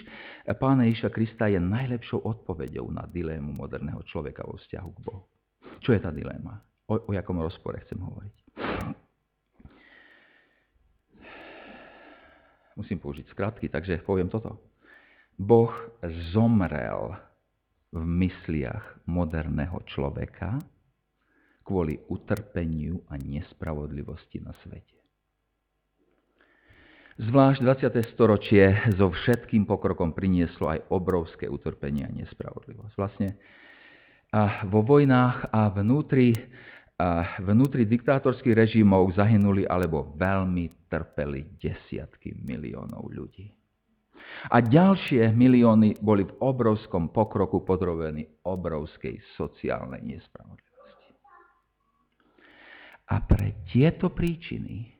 Pána 0.55 0.87
Ježiša 0.87 1.11
Krista 1.11 1.51
je 1.51 1.59
najlepšou 1.59 2.23
odpoveďou 2.23 2.87
na 2.95 3.03
dilému 3.11 3.51
moderného 3.51 3.99
človeka 4.07 4.47
vo 4.47 4.55
vzťahu 4.55 4.89
k 4.95 4.99
Bohu. 5.03 5.27
Čo 5.83 5.91
je 5.91 5.99
tá 5.99 6.15
dilema? 6.15 6.63
O, 6.85 7.01
o 7.01 7.11
jakom 7.13 7.41
rozpore 7.41 7.81
chcem 7.81 7.97
hovoriť? 7.97 8.45
musím 12.75 12.99
použiť 12.99 13.25
skratky, 13.31 13.71
takže 13.71 14.03
poviem 14.03 14.27
toto. 14.27 14.59
Boh 15.35 15.71
zomrel 16.31 17.15
v 17.91 18.03
mysliach 18.03 18.99
moderného 19.07 19.79
človeka 19.87 20.59
kvôli 21.63 21.97
utrpeniu 22.11 23.01
a 23.09 23.15
nespravodlivosti 23.17 24.43
na 24.43 24.53
svete. 24.63 24.93
Zvlášť 27.15 27.59
20. 27.63 28.11
storočie 28.11 28.75
so 28.99 29.07
všetkým 29.07 29.63
pokrokom 29.63 30.11
prinieslo 30.11 30.67
aj 30.67 30.83
obrovské 30.91 31.47
utrpenie 31.47 32.03
a 32.03 32.11
nespravodlivosť. 32.11 32.95
Vlastne 32.99 33.39
a 34.35 34.67
vo 34.67 34.83
vojnách 34.83 35.47
a 35.47 35.71
vnútri 35.71 36.35
vnútri 37.43 37.83
diktátorských 37.83 38.55
režimov 38.55 39.11
zahynuli 39.19 39.67
alebo 39.67 40.15
veľmi 40.15 40.87
trpeli 40.87 41.59
desiatky 41.59 42.39
miliónov 42.39 43.11
ľudí. 43.11 43.51
A 44.51 44.63
ďalšie 44.63 45.31
milióny 45.35 45.99
boli 45.99 46.23
v 46.23 46.33
obrovskom 46.39 47.11
pokroku 47.11 47.67
podrobení 47.67 48.23
obrovskej 48.47 49.19
sociálnej 49.35 50.01
nespravodlivosti. 50.03 51.11
pre 53.27 53.67
tieto 53.69 54.09
príčiny 54.09 54.95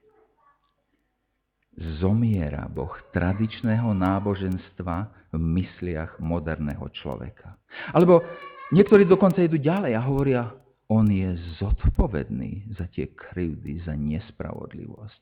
zomiera 1.99 2.67
Boh 2.71 2.95
tradičného 3.11 3.91
náboženstva 3.91 4.95
v 5.35 5.41
mysliach 5.59 6.19
moderného 6.23 6.87
človeka. 6.95 7.59
Alebo 7.91 8.23
niektorí 8.71 9.03
dokonca 9.03 9.43
idú 9.43 9.59
ďalej 9.59 9.91
a 9.99 10.01
hovoria, 10.03 10.41
on 10.86 11.09
je 11.09 11.33
zodpovedný 11.57 12.77
za 12.77 12.86
tie 12.93 13.09
krivdy, 13.09 13.81
za 13.81 13.97
nespravodlivosť. 13.97 15.21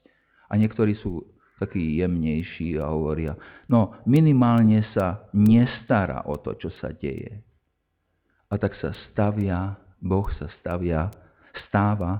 A 0.51 0.59
niektorí 0.59 0.93
sú 0.99 1.23
takí 1.61 2.03
jemnejší 2.03 2.75
a 2.81 2.91
hovoria, 2.91 3.39
no 3.71 3.95
minimálne 4.03 4.83
sa 4.91 5.23
nestará 5.31 6.27
o 6.27 6.35
to, 6.35 6.59
čo 6.59 6.69
sa 6.83 6.91
deje. 6.91 7.39
A 8.51 8.59
tak 8.59 8.75
sa 8.77 8.91
stavia, 9.09 9.79
Boh 10.03 10.27
sa 10.35 10.51
stavia, 10.59 11.07
stáva 11.69 12.19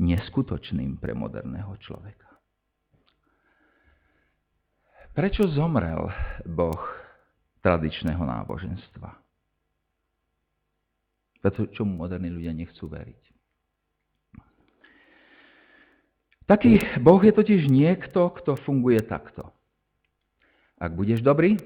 neskutočným 0.00 0.98
pre 0.98 1.14
moderného 1.14 1.76
človeka. 1.78 2.26
Prečo 5.14 5.46
zomrel 5.52 6.08
Boh 6.48 6.80
tradičného 7.60 8.24
náboženstva? 8.24 9.19
Preto, 11.40 11.68
čomu 11.72 12.04
moderní 12.04 12.28
ľudia 12.28 12.52
nechcú 12.52 12.84
veriť. 12.84 13.22
Taký 16.44 17.00
Boh 17.00 17.22
je 17.22 17.32
totiž 17.32 17.70
niekto, 17.70 18.28
kto 18.34 18.58
funguje 18.58 19.00
takto. 19.00 19.54
Ak 20.76 20.92
budeš 20.98 21.22
dobrý 21.22 21.56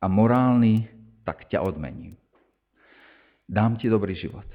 a 0.00 0.06
morálny, 0.06 0.88
tak 1.26 1.50
ťa 1.50 1.60
odmením. 1.60 2.16
Dám 3.50 3.76
ti 3.76 3.90
dobrý 3.90 4.14
život. 4.14 4.46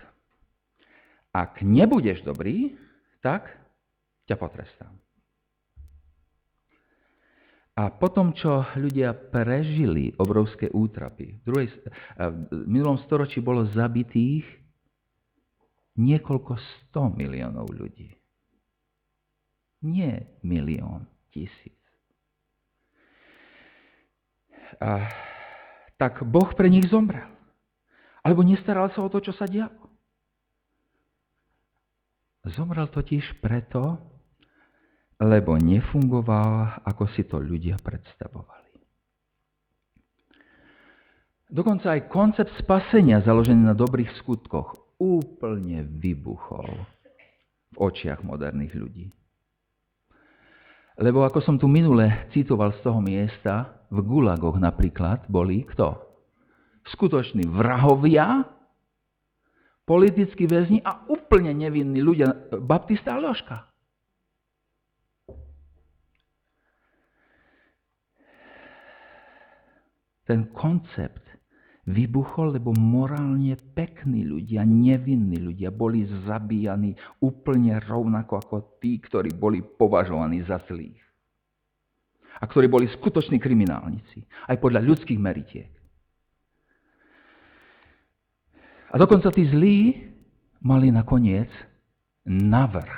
Ak 1.35 1.59
nebudeš 1.59 2.23
dobrý, 2.23 2.79
tak 3.19 3.51
ťa 4.25 4.39
potrestám. 4.39 4.95
A 7.75 7.91
potom, 7.91 8.31
čo 8.31 8.63
ľudia 8.79 9.11
prežili 9.11 10.15
obrovské 10.15 10.71
útrapy, 10.71 11.35
v, 11.35 11.41
druhej, 11.43 11.67
v 12.15 12.63
minulom 12.71 12.95
storočí 13.03 13.43
bolo 13.43 13.67
zabitých 13.67 14.47
niekoľko 15.99 16.55
sto 16.55 17.11
miliónov 17.11 17.67
ľudí. 17.75 18.15
Nie 19.83 20.39
milión, 20.39 21.03
tisíc. 21.35 21.75
A, 24.79 25.11
tak 25.99 26.23
Boh 26.23 26.47
pre 26.55 26.71
nich 26.71 26.87
zomrel. 26.87 27.27
Alebo 28.23 28.39
nestaral 28.41 28.87
sa 28.95 29.03
o 29.03 29.11
to, 29.11 29.19
čo 29.19 29.35
sa 29.35 29.51
dialo. 29.51 29.91
Zomrel 32.47 32.87
totiž 32.87 33.43
preto, 33.43 33.99
lebo 35.19 35.55
nefungoval, 35.55 36.83
ako 36.83 37.03
si 37.15 37.23
to 37.23 37.39
ľudia 37.39 37.79
predstavovali. 37.79 38.65
Dokonca 41.45 41.95
aj 41.95 42.09
koncept 42.11 42.51
spasenia 42.59 43.23
založený 43.23 43.69
na 43.69 43.75
dobrých 43.77 44.11
skutkoch 44.19 44.97
úplne 44.99 45.85
vybuchol 45.85 46.67
v 47.71 47.75
očiach 47.79 48.25
moderných 48.25 48.73
ľudí. 48.75 49.07
Lebo 50.95 51.27
ako 51.27 51.43
som 51.43 51.55
tu 51.59 51.67
minule 51.67 52.31
citoval 52.31 52.71
z 52.75 52.79
toho 52.83 53.03
miesta, 53.03 53.83
v 53.91 53.99
gulagoch 53.99 54.55
napríklad 54.55 55.27
boli 55.27 55.67
kto? 55.67 55.99
Skutoční 56.87 57.45
vrahovia, 57.51 58.47
politickí 59.83 60.47
väzni 60.47 60.79
a 60.81 61.03
úplne 61.11 61.51
nevinní 61.51 61.99
ľudia, 61.99 62.49
Baptista 62.63 63.19
a 63.19 63.21
Ložka. 63.21 63.74
Ten 70.25 70.49
koncept 70.51 71.21
vybuchol, 71.85 72.57
lebo 72.57 72.73
morálne 72.73 73.53
pekní 73.77 74.25
ľudia, 74.25 74.65
nevinní 74.65 75.37
ľudia 75.37 75.69
boli 75.69 76.09
zabíjani 76.25 76.97
úplne 77.21 77.77
rovnako 77.77 78.41
ako 78.41 78.55
tí, 78.81 78.97
ktorí 78.97 79.37
boli 79.37 79.61
považovaní 79.61 80.41
za 80.49 80.57
zlých. 80.65 80.97
A 82.41 82.43
ktorí 82.49 82.67
boli 82.67 82.89
skutoční 82.89 83.39
kriminálnici, 83.39 84.25
aj 84.49 84.57
podľa 84.59 84.81
ľudských 84.83 85.21
meritiek. 85.21 85.71
A 88.91 88.99
dokonca 88.99 89.29
tí 89.31 89.45
zlí 89.47 90.09
mali 90.65 90.89
nakoniec 90.89 91.47
navrh. 92.25 92.97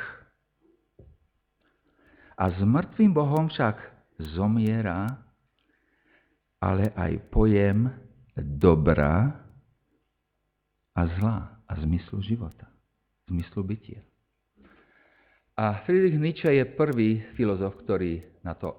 A 2.37 2.53
s 2.53 2.59
mŕtvým 2.61 3.11
Bohom 3.11 3.49
však 3.49 3.81
zomiera 4.37 5.26
ale 6.61 6.93
aj 6.97 7.29
pojem 7.29 7.91
dobra 8.37 9.33
a 10.97 11.01
zla 11.17 11.61
a 11.67 11.73
zmyslu 11.77 12.21
života, 12.25 12.65
zmyslu 13.29 13.61
bytia. 13.63 14.01
A 15.57 15.81
Friedrich 15.85 16.21
Nietzsche 16.21 16.53
je 16.53 16.65
prvý 16.69 17.25
filozof, 17.33 17.81
ktorý 17.81 18.21
na 18.45 18.53
to 18.53 18.77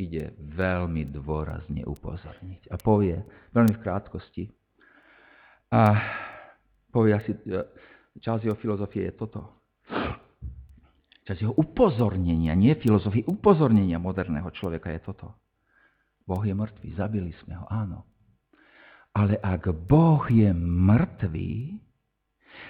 ide 0.00 0.32
veľmi 0.40 1.06
dôrazne 1.12 1.84
upozorniť. 1.84 2.72
A 2.72 2.80
povie, 2.80 3.20
veľmi 3.52 3.72
v 3.76 3.82
krátkosti, 3.84 4.44
a 5.74 5.98
povie 6.94 7.12
asi, 7.18 7.34
e, 7.34 7.60
časť 8.22 8.46
jeho 8.46 8.54
filozofie 8.54 9.10
je 9.10 9.14
toto. 9.18 9.66
Časť 11.26 11.38
jeho 11.42 11.54
upozornenia, 11.56 12.54
nie 12.54 12.78
filozofie, 12.78 13.26
upozornenia 13.26 13.98
moderného 13.98 14.46
človeka 14.54 14.94
je 14.94 15.00
toto. 15.02 15.34
Boh 16.24 16.40
je 16.40 16.56
mŕtvý, 16.56 16.88
zabili 16.96 17.32
sme 17.44 17.60
ho, 17.60 17.66
áno. 17.68 18.08
Ale 19.14 19.38
ak 19.38 19.70
Boh 19.86 20.24
je 20.26 20.50
mŕtvý, 20.56 21.78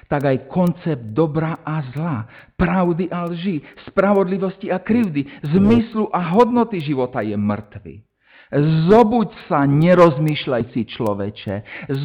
tak 0.08 0.28
aj 0.28 0.50
koncept 0.50 1.14
dobra 1.16 1.60
a 1.64 1.80
zla, 1.94 2.28
pravdy 2.58 3.08
a 3.08 3.24
lži, 3.30 3.64
spravodlivosti 3.88 4.68
a 4.68 4.80
krivdy, 4.80 5.24
zmyslu 5.44 6.12
a 6.12 6.34
hodnoty 6.34 6.80
života 6.82 7.24
je 7.24 7.36
mŕtvý. 7.36 7.94
Zobuď 8.86 9.30
sa, 9.48 9.64
nerozmýšľajci 9.66 10.80
človeče. 10.94 11.54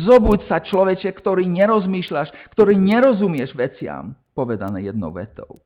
Zobuď 0.07 0.39
sa, 0.47 0.63
človeče, 0.63 1.11
ktorý 1.11 1.45
nerozmýšľaš, 1.45 2.31
ktorý 2.55 2.73
nerozumieš 2.79 3.53
veciam, 3.53 4.15
povedané 4.33 4.87
jednou 4.87 5.11
vetou. 5.11 5.61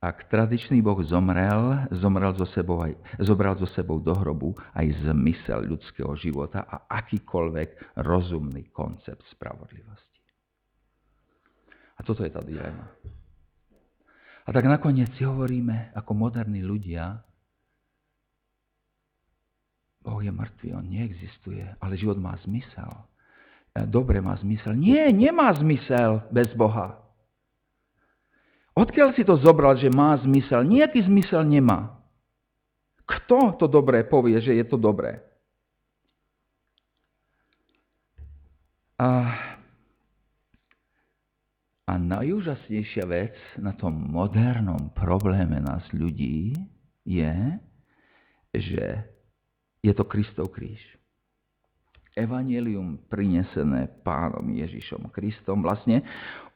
Ak 0.00 0.32
tradičný 0.32 0.80
Boh 0.80 0.96
zomrel, 1.04 1.92
zomrel 1.92 2.32
zo 2.32 2.48
sebou 2.48 2.80
aj, 2.80 2.96
zobral 3.20 3.52
zo 3.60 3.68
sebou 3.68 4.00
do 4.00 4.16
hrobu 4.16 4.56
aj 4.72 4.96
zmysel 5.04 5.68
ľudského 5.68 6.16
života 6.16 6.64
a 6.64 6.88
akýkoľvek 6.88 8.00
rozumný 8.00 8.72
koncept 8.72 9.20
spravodlivosti. 9.28 10.20
A 11.94 12.00
toto 12.00 12.24
je 12.24 12.32
tá 12.32 12.40
dilema. 12.40 12.88
A 14.48 14.56
tak 14.56 14.64
nakoniec 14.64 15.12
si 15.20 15.22
hovoríme, 15.28 15.92
ako 15.92 16.16
moderní 16.16 16.64
ľudia, 16.64 17.20
Boh 20.00 20.24
je 20.24 20.32
mŕtvý, 20.32 20.80
on 20.80 20.86
neexistuje, 20.88 21.76
ale 21.76 22.00
život 22.00 22.16
má 22.16 22.40
zmysel. 22.40 22.88
Dobre 23.84 24.24
má 24.24 24.32
zmysel. 24.40 24.72
Nie, 24.80 25.12
nemá 25.12 25.52
zmysel 25.52 26.24
bez 26.32 26.48
Boha. 26.56 27.04
Odkiaľ 28.80 29.12
si 29.12 29.28
to 29.28 29.36
zobral, 29.36 29.76
že 29.76 29.92
má 29.92 30.16
zmysel? 30.24 30.64
Nejaký 30.64 31.04
zmysel 31.04 31.44
nemá. 31.44 32.00
Kto 33.04 33.60
to 33.60 33.68
dobré 33.68 34.08
povie, 34.08 34.40
že 34.40 34.56
je 34.56 34.64
to 34.64 34.80
dobré? 34.80 35.20
A, 38.96 39.36
a 41.84 41.92
najúžasnejšia 41.96 43.04
vec 43.04 43.36
na 43.60 43.76
tom 43.76 43.96
modernom 43.96 44.88
probléme 44.96 45.60
nás 45.60 45.84
ľudí 45.92 46.56
je, 47.04 47.36
že 48.56 48.84
je 49.84 49.92
to 49.92 50.04
Kristov 50.08 50.56
kríž. 50.56 50.80
Evangelium 52.16 53.00
prinesené 53.08 53.88
pánom 54.04 54.44
Ježišom 54.52 55.08
Kristom 55.12 55.64
vlastne 55.64 56.04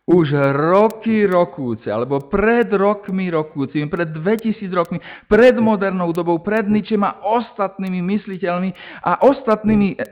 už 0.04 0.36
roky 0.52 1.24
rokúce, 1.24 1.88
alebo 1.88 2.28
pred 2.28 2.68
rokmi 2.68 3.32
rokúcimi, 3.32 3.88
pred 3.88 4.12
2000 4.12 4.68
rokmi, 4.68 5.00
pred 5.24 5.56
modernou 5.56 6.12
dobou, 6.12 6.44
pred 6.44 6.68
ničím 6.68 7.08
a 7.08 7.24
ostatnými 7.24 8.04
mysliteľmi 8.04 9.00
a 9.00 9.24
ostatnými, 9.24 9.96
e, 9.96 10.04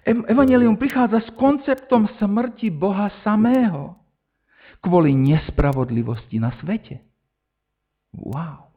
Evangelium 0.03 0.75
prichádza 0.75 1.23
s 1.23 1.31
konceptom 1.39 2.11
smrti 2.19 2.75
Boha 2.75 3.07
samého 3.23 4.03
kvôli 4.87 5.11
nespravodlivosti 5.19 6.39
na 6.39 6.55
svete. 6.63 7.03
Wow. 8.15 8.71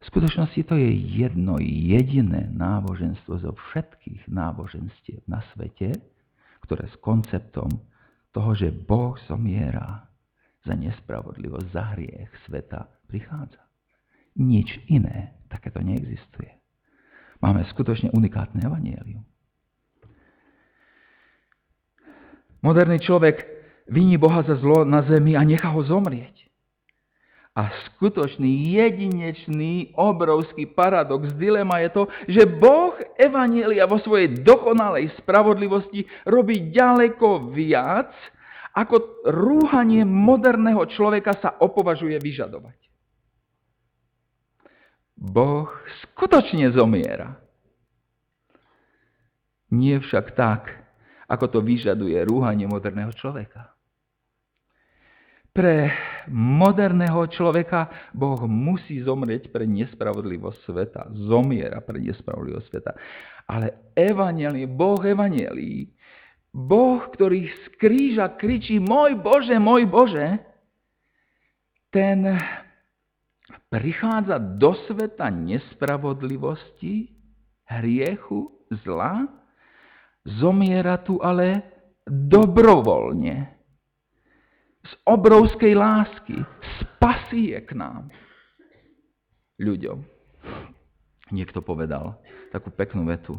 V 0.00 0.04
skutočnosti 0.08 0.64
to 0.64 0.80
je 0.80 0.88
jedno 0.96 1.60
jediné 1.60 2.48
náboženstvo 2.48 3.36
zo 3.44 3.52
všetkých 3.52 4.24
náboženstiev 4.24 5.20
na 5.28 5.44
svete, 5.52 6.00
ktoré 6.64 6.88
s 6.88 6.96
konceptom 7.04 7.68
toho, 8.32 8.50
že 8.56 8.72
Boh 8.72 9.20
zomiera 9.28 10.08
za 10.64 10.72
nespravodlivosť, 10.72 11.68
za 11.68 11.84
hriech 11.92 12.32
sveta 12.48 12.88
prichádza. 13.12 13.60
Nič 14.40 14.80
iné 14.88 15.36
takéto 15.52 15.84
neexistuje. 15.84 16.56
Máme 17.44 17.68
skutočne 17.68 18.08
unikátne 18.16 18.64
evanielium. 18.64 19.24
Moderný 22.64 22.98
človek 22.98 23.55
viní 23.86 24.18
Boha 24.18 24.42
za 24.42 24.58
zlo 24.58 24.84
na 24.84 25.02
zemi 25.06 25.38
a 25.38 25.42
nechá 25.46 25.70
ho 25.70 25.82
zomrieť. 25.82 26.46
A 27.56 27.72
skutočný, 27.72 28.76
jedinečný, 28.76 29.96
obrovský 29.96 30.68
paradox, 30.68 31.32
dilema 31.40 31.80
je 31.80 31.88
to, 31.88 32.02
že 32.28 32.44
Boh 32.44 32.92
Evanielia 33.16 33.88
vo 33.88 33.96
svojej 33.96 34.44
dokonalej 34.44 35.16
spravodlivosti 35.16 36.04
robí 36.28 36.68
ďaleko 36.68 37.48
viac, 37.56 38.12
ako 38.76 39.24
rúhanie 39.24 40.04
moderného 40.04 40.84
človeka 40.84 41.32
sa 41.40 41.56
opovažuje 41.56 42.20
vyžadovať. 42.20 42.76
Boh 45.16 45.72
skutočne 46.04 46.76
zomiera. 46.76 47.40
Nie 49.72 50.04
však 50.04 50.36
tak, 50.36 50.76
ako 51.24 51.56
to 51.56 51.58
vyžaduje 51.64 52.20
rúhanie 52.28 52.68
moderného 52.68 53.16
človeka. 53.16 53.75
Pre 55.56 55.88
moderného 56.28 57.24
človeka 57.32 58.12
Boh 58.12 58.44
musí 58.44 59.00
zomrieť 59.00 59.48
pre 59.48 59.64
nespravodlivosť 59.64 60.58
sveta. 60.68 61.02
Zomiera 61.16 61.80
pre 61.80 61.96
nespravodlivosť 61.96 62.66
sveta. 62.68 62.92
Ale 63.48 63.96
evanelii, 63.96 64.68
Boh 64.68 65.00
evanelii, 65.00 65.88
Boh, 66.52 67.00
ktorý 67.08 67.48
z 67.48 67.64
kríža 67.80 68.36
kričí, 68.36 68.76
môj 68.76 69.16
Bože, 69.16 69.56
môj 69.56 69.88
Bože, 69.88 70.44
ten 71.88 72.36
prichádza 73.72 74.36
do 74.36 74.76
sveta 74.84 75.32
nespravodlivosti, 75.32 77.16
hriechu, 77.64 78.52
zla, 78.84 79.24
zomiera 80.24 81.00
tu 81.00 81.16
ale 81.24 81.64
dobrovoľne 82.04 83.55
z 84.86 84.92
obrovskej 85.02 85.74
lásky 85.74 86.46
spasie 86.78 87.58
k 87.66 87.74
nám. 87.74 88.06
Ľuďom. 89.58 89.98
Niekto 91.34 91.58
povedal 91.58 92.22
takú 92.54 92.70
peknú 92.70 93.02
vetu. 93.10 93.34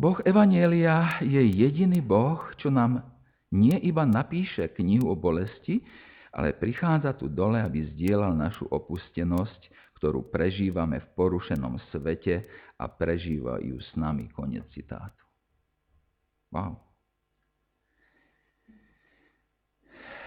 Boh 0.00 0.16
Evanielia 0.24 1.20
je 1.20 1.42
jediný 1.42 2.00
Boh, 2.00 2.40
čo 2.56 2.72
nám 2.72 3.04
nie 3.52 3.76
iba 3.82 4.06
napíše 4.06 4.70
knihu 4.72 5.12
o 5.12 5.16
bolesti, 5.18 5.82
ale 6.30 6.54
prichádza 6.54 7.18
tu 7.18 7.26
dole, 7.26 7.58
aby 7.58 7.84
zdieľal 7.90 8.32
našu 8.32 8.70
opustenosť, 8.70 9.68
ktorú 9.98 10.30
prežívame 10.30 11.02
v 11.02 11.08
porušenom 11.18 11.76
svete 11.92 12.46
a 12.78 12.88
prežívajú 12.88 13.76
s 13.76 13.90
nami. 13.98 14.30
Konec 14.32 14.70
citátu. 14.72 15.20
Wow. 16.54 16.89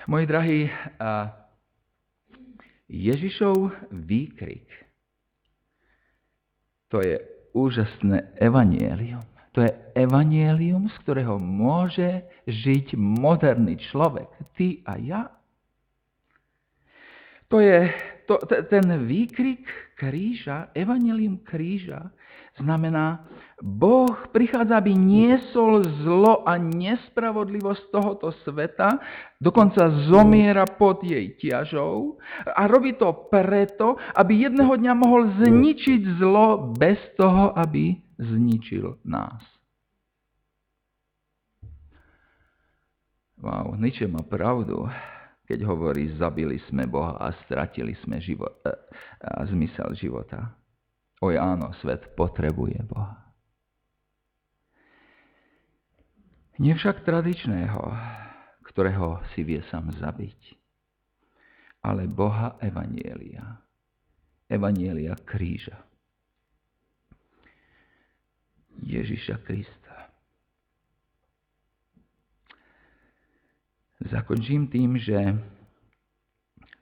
Moji 0.04 0.26
drahí, 0.28 0.68
Ježišov 2.91 3.72
výkrik, 3.91 4.68
to 6.91 6.99
je 6.99 7.18
úžasné 7.56 8.36
evanielium. 8.36 9.24
To 9.54 9.62
je 9.64 9.72
evanielium, 9.95 10.91
z 10.91 10.95
ktorého 11.06 11.39
môže 11.39 12.26
žiť 12.49 12.97
moderný 12.99 13.80
človek, 13.80 14.28
ty 14.58 14.84
a 14.84 14.99
ja. 14.99 15.24
To 17.47 17.62
je 17.64 17.93
to, 18.26 18.41
ten 18.49 18.84
výkrik 19.06 19.64
kríža, 19.95 20.74
evanelium 20.74 21.39
kríža, 21.45 22.12
znamená, 22.60 23.26
Boh 23.64 24.28
prichádza, 24.36 24.84
aby 24.84 24.91
niesol 24.91 25.88
zlo 26.04 26.43
a 26.43 26.60
nespravodlivosť 26.60 27.84
tohoto 27.95 28.36
sveta, 28.43 28.99
dokonca 29.39 29.88
zomiera 30.12 30.68
pod 30.68 30.99
jej 30.99 31.32
ťažou 31.39 32.20
a 32.43 32.68
robí 32.68 32.99
to 32.99 33.32
preto, 33.32 33.95
aby 34.20 34.43
jedného 34.49 34.74
dňa 34.76 34.93
mohol 34.99 35.32
zničiť 35.39 36.01
zlo 36.20 36.76
bez 36.76 36.99
toho, 37.16 37.56
aby 37.56 37.95
zničil 38.20 38.99
nás. 39.08 39.41
Wow, 43.39 43.76
Nietzsche 43.76 44.08
má 44.08 44.24
pravdu 44.24 44.88
keď 45.43 45.60
hovorí, 45.68 46.08
zabili 46.16 46.58
sme 46.72 46.88
Boha 46.88 47.20
a 47.20 47.36
stratili 47.45 47.93
sme 48.01 48.18
život, 48.24 48.64
e, 48.64 48.72
a 49.22 49.43
zmysel 49.43 49.91
života. 49.93 50.56
Oj 51.24 51.39
áno, 51.39 51.71
svet 51.80 52.11
potrebuje 52.19 52.84
Boha. 52.84 53.24
Nie 56.59 56.76
však 56.76 57.07
tradičného, 57.07 57.80
ktorého 58.67 59.24
si 59.32 59.47
vie 59.47 59.63
sám 59.71 59.95
zabiť, 59.95 60.59
ale 61.80 62.11
Boha 62.11 62.59
Evanielia. 62.59 63.55
Evanielia 64.51 65.15
kríža. 65.24 65.80
Ježiša 68.84 69.39
Krista. 69.47 70.11
Zakončím 74.03 74.67
tým, 74.67 74.99
že 74.99 75.39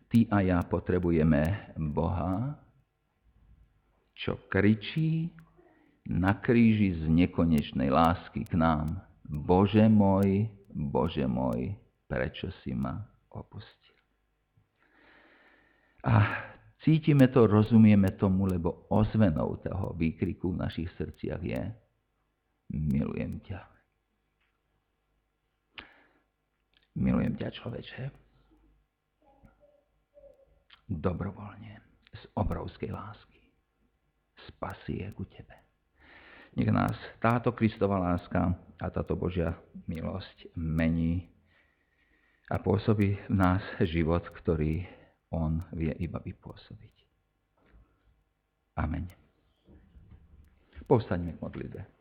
ty 0.09 0.25
a 0.33 0.41
ja 0.41 0.65
potrebujeme 0.65 1.77
Boha, 1.93 2.57
čo 4.21 4.37
kričí 4.45 5.33
na 6.05 6.37
kríži 6.37 6.93
z 6.93 7.09
nekonečnej 7.09 7.89
lásky 7.89 8.45
k 8.45 8.53
nám. 8.53 9.01
Bože 9.25 9.89
môj, 9.89 10.45
Bože 10.69 11.25
môj, 11.25 11.73
prečo 12.05 12.53
si 12.61 12.77
ma 12.77 13.01
opustil? 13.33 13.97
A 16.05 16.45
cítime 16.85 17.29
to, 17.33 17.49
rozumieme 17.49 18.13
tomu, 18.13 18.45
lebo 18.45 18.85
ozvenou 18.93 19.57
toho 19.57 19.97
výkriku 19.97 20.53
v 20.53 20.61
našich 20.69 20.89
srdciach 20.97 21.41
je 21.41 21.61
milujem 22.69 23.41
ťa. 23.41 23.61
Milujem 27.01 27.33
ťa, 27.39 27.47
človeče. 27.55 28.03
Dobrovoľne, 30.91 31.79
z 32.11 32.23
obrovskej 32.35 32.91
lásky. 32.91 33.30
Spasie 34.49 35.11
ku 35.13 35.27
tebe. 35.29 35.53
Nech 36.57 36.67
nás 36.67 36.97
táto 37.21 37.55
Kristova 37.55 38.01
láska 38.01 38.57
a 38.81 38.85
táto 38.91 39.15
Božia 39.15 39.55
milosť 39.87 40.51
mení 40.57 41.31
a 42.51 42.59
pôsobí 42.59 43.15
v 43.15 43.35
nás 43.35 43.63
život, 43.79 44.27
ktorý 44.27 44.83
On 45.31 45.63
vie 45.71 45.95
iba 46.03 46.19
vypôsobiť. 46.19 46.95
Amen. 48.75 49.07
Povstaňme 50.83 51.39
k 51.39 51.39
modlitbe. 51.39 52.00